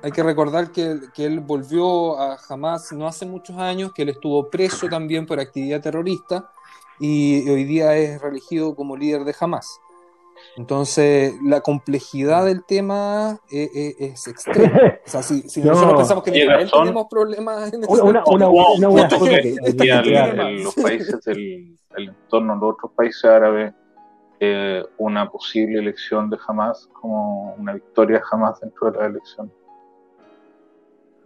[0.03, 4.09] hay que recordar que, que, él volvió a Hamas no hace muchos años, que él
[4.09, 6.51] estuvo preso también por actividad terrorista
[6.99, 9.79] y hoy día es reelegido como líder de Hamas.
[10.55, 14.81] Entonces, la complejidad del tema es, es, es extrema.
[15.07, 16.81] O sea, si, si no, nosotros pensamos que en Israel son...
[16.81, 22.55] tenemos problemas en una, una, una, una cosa que, el, los países del el entorno
[22.55, 23.73] de los otros países árabes
[24.39, 29.51] eh, una posible elección de Hamas como una victoria Hamas dentro de la elección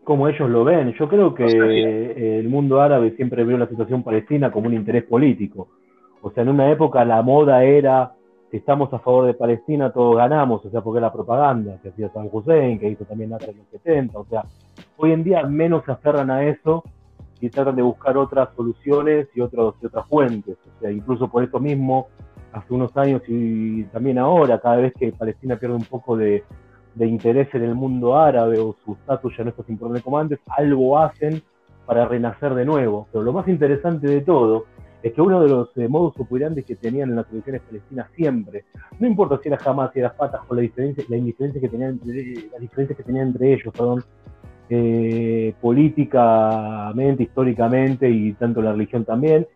[0.03, 0.93] como ellos lo ven.
[0.93, 5.69] Yo creo que el mundo árabe siempre vio la situación palestina como un interés político.
[6.21, 8.13] O sea, en una época la moda era,
[8.51, 12.11] si estamos a favor de Palestina, todos ganamos, o sea, porque la propaganda que hacía
[12.11, 14.43] San Hussein, que hizo también en los 70, o sea,
[14.97, 16.83] hoy en día menos se aferran a eso
[17.39, 20.57] y tratan de buscar otras soluciones y, otros, y otras fuentes.
[20.67, 22.09] O sea, incluso por eso mismo,
[22.51, 26.43] hace unos años y también ahora, cada vez que Palestina pierde un poco de,
[26.99, 30.99] interés en el mundo árabe o su estatus ya no está sin como antes, algo
[30.99, 31.41] hacen
[31.85, 33.07] para renacer de nuevo.
[33.13, 34.65] Pero lo más interesante de todo
[35.03, 38.65] es que uno de los eh, modus operandi que tenían en las elecciones palestinas siempre,
[38.99, 41.91] no importa si era Hamas, si era Fatah, o la diferencia, la indiferencia que tenían
[41.91, 44.03] entre, las diferencias que tenían entre ellos, perdón,
[44.69, 49.47] eh, políticamente, históricamente y tanto la religión también.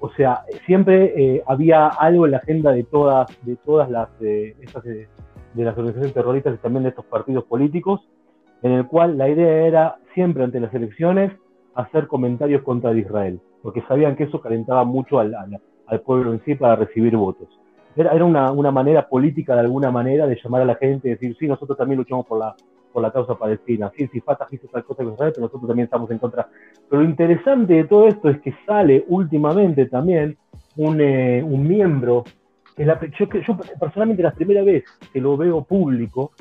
[0.00, 4.56] O sea, siempre eh, había algo en la agenda de todas, de todas las eh,
[4.60, 5.08] estas eh,
[5.54, 8.00] de las organizaciones terroristas y también de estos partidos políticos,
[8.62, 11.32] en el cual la idea era siempre ante las elecciones
[11.74, 16.42] hacer comentarios contra Israel, porque sabían que eso calentaba mucho al, al, al pueblo en
[16.44, 17.48] sí para recibir votos.
[17.96, 21.12] Era, era una, una, manera política de alguna manera de llamar a la gente y
[21.12, 22.54] decir, sí, nosotros también luchamos por la,
[22.92, 23.90] por la causa palestina.
[23.96, 26.48] Sí, si Fatah hizo tal cosa con Israel, pero nosotros también estamos en contra.
[26.88, 30.36] Pero lo interesante de todo esto es que sale últimamente también
[30.76, 32.24] un, eh, un miembro,
[32.76, 36.32] que la, yo, yo, personalmente la primera vez que lo veo público,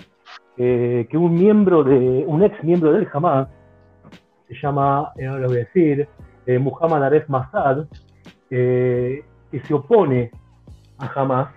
[0.57, 3.47] eh, que un miembro de, un ex miembro del Hamas,
[4.49, 6.07] se llama, eh, lo voy a decir,
[6.59, 7.85] Muhammad Aref Massad,
[8.49, 9.23] que
[9.65, 10.31] se opone
[10.97, 11.49] a Hamas,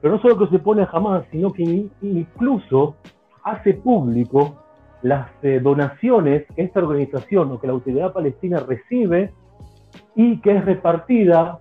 [0.00, 2.94] pero no solo que se opone a Hamas, sino que incluso
[3.42, 4.56] hace público
[5.02, 9.32] las eh, donaciones que esta organización o que la autoridad palestina recibe
[10.14, 11.60] y que es repartida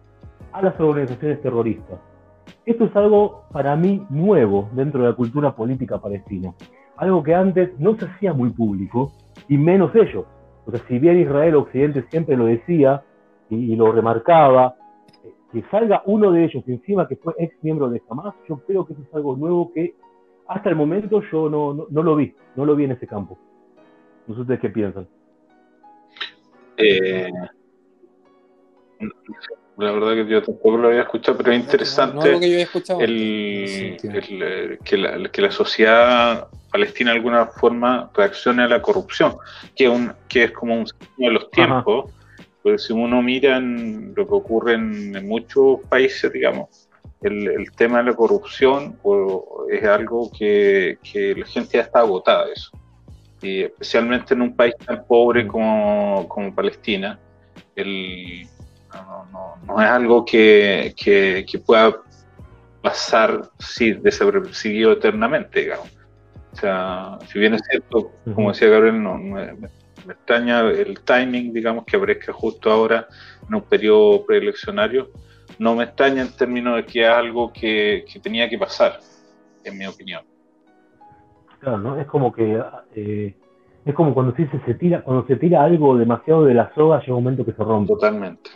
[0.52, 2.00] a las organizaciones terroristas.
[2.66, 6.54] Esto es algo para mí nuevo dentro de la cultura política palestina,
[6.98, 9.12] algo que antes no se hacía muy público
[9.48, 10.26] y menos ellos.
[10.72, 13.04] Sea, si bien Israel Occidente siempre lo decía
[13.50, 14.76] y, lo remarcaba,
[15.24, 18.86] eh, que salga uno de ellos encima que fue ex miembro de Hamas, yo creo
[18.86, 19.96] que eso es algo nuevo que
[20.48, 23.38] hasta el momento yo no, no, lo vi, no lo vi en ese campo.
[24.28, 25.08] No sé ustedes qué piensan.
[26.78, 27.32] Eh,
[29.78, 33.98] la verdad que yo tampoco lo había escuchado, pero es interesante el,
[34.84, 39.38] que, la, que, la, sociedad palestina de alguna forma reaccione a la corrupción,
[39.76, 42.12] que, un, que es como un signo de los tiempos,
[42.64, 46.88] porque si uno mira en lo que ocurre en muchos países, digamos,
[47.22, 48.98] el, tema de la corrupción
[49.70, 50.98] es algo que,
[51.36, 52.72] la gente ya está agotada de eso.
[53.42, 55.48] Y especialmente en un país tan pobre mm.
[55.48, 57.20] como, Palestina,
[57.76, 58.48] el,
[59.66, 60.94] no, es algo que,
[61.66, 62.02] pueda
[62.82, 65.92] pasar sí, desapercibido eternamente, digamos.
[66.54, 69.68] O sea, si bien es cierto, como decía Gabriel, no, me, me,
[70.08, 73.08] extraña el timing, digamos, que aparezca justo ahora
[73.48, 75.12] en un periodo preeleccionario,
[75.60, 79.00] no me extraña en términos de que es algo que, tenía que pasar,
[79.64, 80.24] en mi opinión.
[81.60, 82.00] Claro, ¿no?
[82.00, 82.62] Es como que
[82.96, 83.36] eh,
[83.86, 87.16] es como cuando se, se tira, cuando se tira algo demasiado de la soga, llega
[87.16, 87.94] un momento que se rompe.
[87.94, 88.50] Totalmente,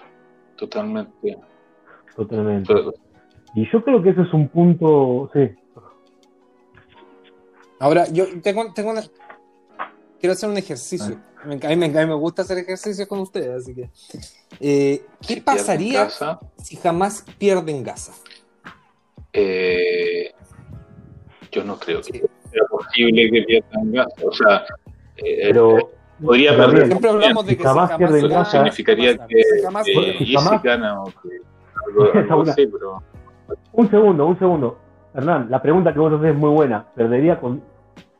[0.62, 1.38] totalmente.
[2.16, 2.74] Totalmente.
[3.56, 5.50] y yo creo que ese es un punto, sí.
[7.80, 9.02] Ahora, yo tengo, tengo una,
[10.20, 11.20] quiero hacer un ejercicio.
[11.44, 13.90] A mí, me, me, gusta hacer ejercicios con ustedes, así que.
[14.60, 16.08] Eh, ¿Qué pasaría
[16.58, 18.14] si jamás pierden Gaza?
[19.34, 20.32] Eh,
[21.52, 24.22] yo no creo que sea posible que pierdan Gaza.
[24.24, 24.66] O sea,
[25.18, 26.01] eh, pero.
[26.24, 26.88] Podría perder.
[26.88, 28.52] Siempre hablamos de que jamás si jamás pierden Gaza.
[28.52, 33.02] Significaría que, jamás, si jamás, gana o que algo, así, pero.
[33.74, 34.78] Un segundo, un segundo.
[35.14, 36.86] Hernán, la pregunta que vos haces es muy buena.
[36.96, 37.62] ¿Perdería con,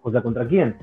[0.02, 0.76] o sea, contra quién?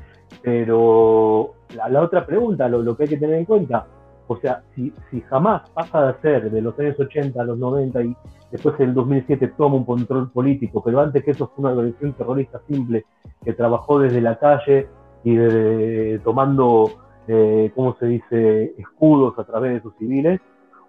[0.43, 3.87] Pero la, otra pregunta, lo, que hay que tener en cuenta,
[4.27, 8.03] o sea, si, si jamás pasa de ser de los años 80 a los 90
[8.03, 8.17] y
[8.51, 12.13] después en el 2007 toma un control político, pero antes que eso fue una organización
[12.13, 13.05] terrorista simple
[13.45, 14.89] que trabajó desde la calle
[15.25, 16.91] y tomando,
[17.29, 20.41] eh, ¿cómo se dice?, escudos a través de sus civiles,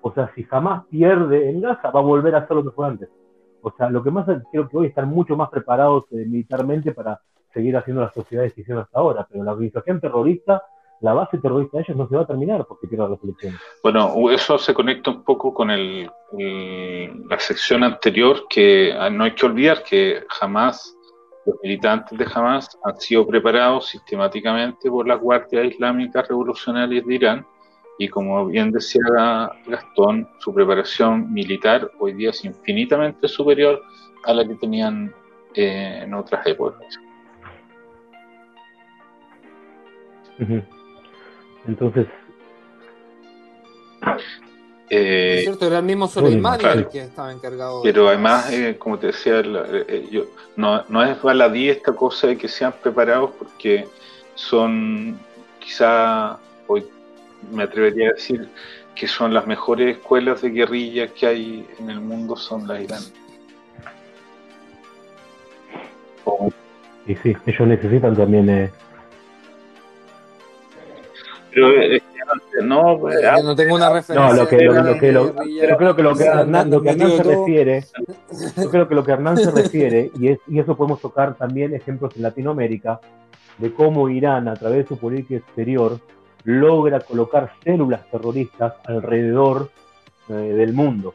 [0.01, 2.87] o sea, si jamás pierde en Gaza, va a volver a hacer lo que fue
[2.87, 3.09] antes.
[3.61, 7.19] O sea, lo que más creo que hoy están mucho más preparados eh, militarmente para
[7.53, 10.63] seguir haciendo las sociedades que hicieron hasta ahora, pero la organización terrorista,
[11.01, 13.59] la base terrorista de ellos no se va a terminar porque pierda las elecciones.
[13.83, 16.09] Bueno, eso se conecta un poco con el,
[17.29, 20.95] la sección anterior, que ah, no hay que olvidar que jamás
[21.45, 27.45] los militantes de Hamas han sido preparados sistemáticamente por las guardias islámicas revolucionarias de Irán
[27.97, 29.01] y como bien decía
[29.67, 33.81] Gastón, su preparación militar hoy día es infinitamente superior
[34.25, 35.13] a la que tenían
[35.53, 36.97] eh, en otras épocas.
[41.67, 42.07] Entonces.
[44.89, 47.81] Eh, es cierto, era el mismo Soleimani el que estaba encargado.
[47.83, 50.25] Pero además, eh, como te decía, eh, yo,
[50.55, 53.87] no, no es baladí esta cosa de que sean preparados porque
[54.33, 55.19] son,
[55.59, 56.85] quizá, hoy
[57.51, 58.49] me atrevería a decir
[58.95, 63.03] que son las mejores escuelas de guerrilla que hay en el mundo, son las Irán.
[67.05, 68.71] Y sí, ellos necesitan también
[71.51, 71.81] pero
[72.63, 74.29] no, pues, no tengo una referencia.
[74.29, 77.11] No, lo que, lo, que, lo, yo creo que lo que Hernán, lo que Hernán
[77.11, 77.85] se refiere,
[78.57, 81.73] yo creo que lo que Hernán se refiere, y, es, y eso podemos tocar también
[81.73, 82.99] ejemplos en Latinoamérica,
[83.57, 85.99] de cómo Irán, a través de su política exterior,
[86.43, 89.69] logra colocar células terroristas alrededor
[90.29, 91.13] eh, del mundo.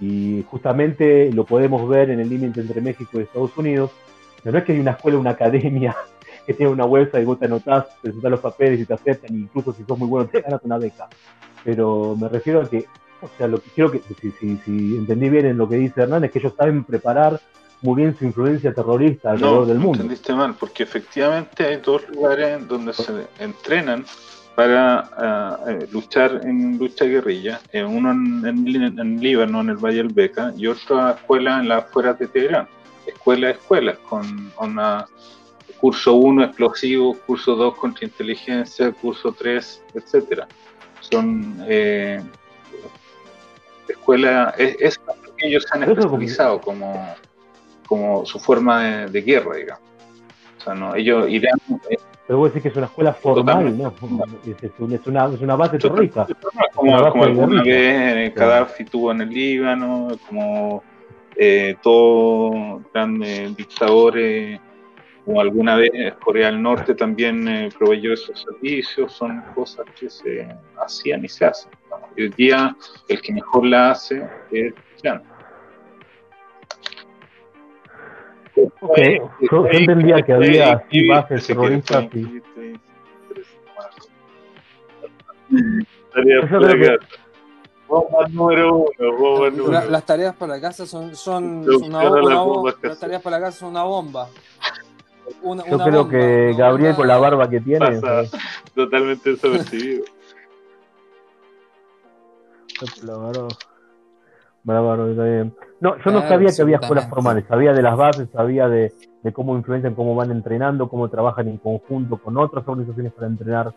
[0.00, 3.90] Y justamente lo podemos ver en el límite entre México y Estados Unidos.
[4.42, 5.96] Pero no es que hay una escuela, una academia
[6.48, 9.70] que tiene una website y vos te anotás, presentas los papeles y te aceptan, incluso
[9.74, 11.06] si sos muy bueno te ganas una beca.
[11.62, 12.86] Pero me refiero a que,
[13.20, 16.00] o sea, lo que quiero que, si, si, si entendí bien en lo que dice
[16.00, 17.38] Hernán, es que ellos saben preparar
[17.82, 19.96] muy bien su influencia terrorista alrededor del mundo.
[19.98, 24.06] entendiste mal, porque efectivamente hay dos lugares donde se entrenan
[24.54, 30.14] para eh, luchar en lucha guerrilla, eh, uno en, en, Líbano, en el Valle del
[30.14, 32.66] Beca, y otra escuela en las afueras de Teherán,
[33.06, 35.06] escuela escuelas, con una
[35.80, 40.48] curso 1 explosivo, curso 2 contrainteligencia, curso 3, etcétera.
[41.00, 42.20] Son eh,
[43.88, 44.98] escuelas, es,
[45.36, 47.14] que ellos se han especializado como,
[47.86, 49.84] como su forma de, guerra, digamos.
[50.58, 51.58] O sea, no, ellos irán
[52.28, 53.88] pero vos decís que es una escuela formal, ¿no?
[54.44, 54.70] Es,
[55.06, 56.26] una, es una base terrorista.
[56.74, 60.82] Como, alguna vez Gaddafi tuvo en el Líbano, como
[61.34, 64.60] eh, todos grandes dictadores,
[65.28, 65.90] como alguna vez
[66.24, 70.48] Corea del Norte también eh, proveyó esos servicios, son cosas que se
[70.82, 71.70] hacían y se hacen.
[72.16, 72.74] Y hoy día
[73.08, 75.22] el que mejor la hace es China.
[78.80, 78.98] Ok,
[79.52, 82.40] yo, entendía que había bases terroristas y...
[88.30, 92.74] número uno, Las tareas para casa son, son una, bomba.
[92.82, 94.28] Las tareas para casa son una bomba.
[95.42, 98.00] Yo creo que Gabriel con la barba que tiene
[98.74, 100.04] totalmente desapercibido.
[103.02, 103.48] La barba.
[105.80, 108.92] No, yo no sabía que había escuelas formales, sabía de las bases, sabía de,
[109.32, 113.72] cómo influencian, cómo van entrenando, cómo trabajan en conjunto con otras organizaciones para entrenar,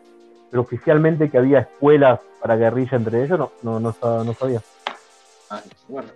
[0.50, 4.62] pero oficialmente que había escuelas para guerrilla entre ellos, no, no, no, sabía.
[5.88, 6.10] bueno.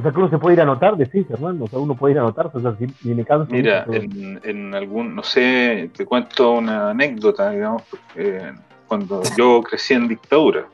[0.00, 2.12] O sea, que uno se puede ir a anotar, decís, Hernando, o sea, uno puede
[2.12, 3.52] ir a anotar, o sea, si canso.
[3.52, 8.52] Mira, en, en, algún, no sé, te cuento una anécdota, digamos, porque
[8.86, 10.66] cuando yo crecí en dictadura,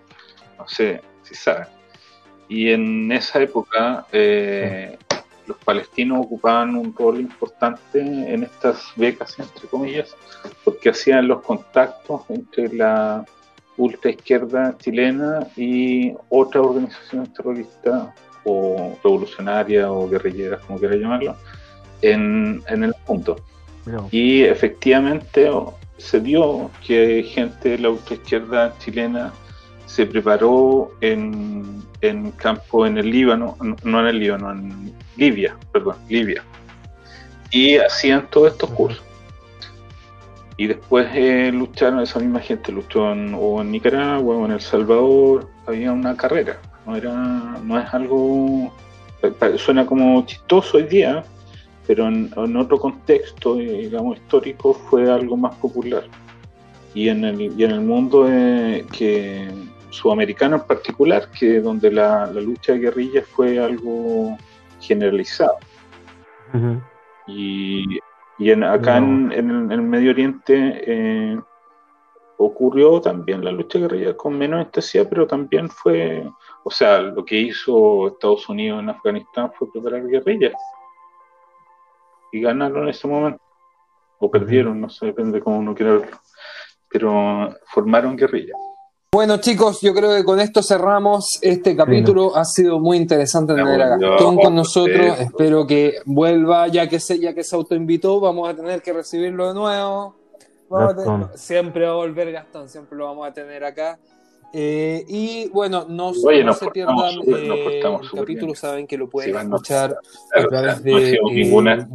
[0.58, 1.68] no sé si sabes
[2.48, 4.98] y en esa época eh,
[5.46, 10.14] los palestinos ocupaban un rol importante en estas becas, entre comillas,
[10.64, 13.24] porque hacían los contactos entre la
[13.76, 18.08] ultraizquierda chilena y otras organizaciones terroristas
[18.47, 21.36] o revolucionarias o guerrilleras, como quiera llamarlo,
[22.01, 23.36] en, en el mundo.
[24.11, 25.49] Y efectivamente
[25.99, 29.32] se dio que gente de la ultraizquierda chilena
[29.86, 35.97] se preparó en, en campo en el Líbano, no en el Líbano, en Libia, perdón,
[36.09, 36.42] Libia.
[37.51, 39.03] Y hacían todos estos cursos.
[40.59, 44.61] Y después eh, lucharon, esa misma gente luchó en, o en Nicaragua o en El
[44.61, 47.14] Salvador, había una carrera, no, era,
[47.62, 48.72] no es algo,
[49.57, 51.24] suena como chistoso hoy día,
[51.87, 56.05] pero en, otro contexto, digamos, histórico fue algo más popular.
[56.95, 59.49] Y en el, y en el mundo eh, que
[59.91, 64.37] sudamericano en particular, que donde la, lucha de guerrillas fue algo
[64.80, 65.57] generalizado.
[67.26, 67.99] Y,
[68.39, 71.41] en, acá en, el Medio Oriente eh,
[72.39, 76.28] ocurrió también la lucha de guerrillas con menos intensidad, pero también fue,
[76.68, 80.52] o sea, lo que hizo Estados Unidos en Afganistán fue preparar guerrillas.
[82.32, 83.40] Y ganaron en ese momento.
[84.18, 86.18] O perdieron, no sé, depende de cómo uno quiera verlo.
[86.90, 88.58] Pero formaron guerrillas.
[89.12, 92.34] Bueno, chicos, yo creo que con esto cerramos este capítulo.
[92.34, 95.20] Ha sido muy interesante tener a Gastón con nosotros.
[95.20, 99.46] Espero que vuelva, ya que se, ya que se autoinvitó, vamos a tener que recibirlo
[99.46, 100.16] de nuevo.
[101.36, 104.00] siempre va a volver Gastón, siempre lo vamos a tener acá.
[104.53, 109.99] Eh, y bueno, no, se pierdan eh, el capítulo, saben que lo pueden escuchar
[110.34, 111.86] a través de eh, internet,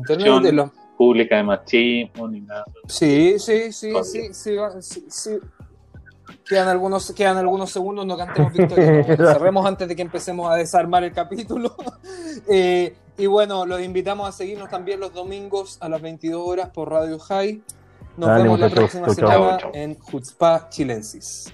[0.43, 0.69] de los...
[0.97, 2.65] pública de machismo ni nada.
[2.87, 5.39] Sí, sí, sí, sí, sí, sí,
[6.45, 9.03] Quedan algunos, quedan algunos segundos, no cantemos victoria.
[9.05, 11.75] cerremos antes de que empecemos a desarmar el capítulo.
[12.49, 16.89] Eh, y bueno, los invitamos a seguirnos también los domingos a las 22 horas por
[16.89, 17.61] Radio High.
[18.17, 21.53] Nos vemos la próxima semana en Jutzpa Chilensis.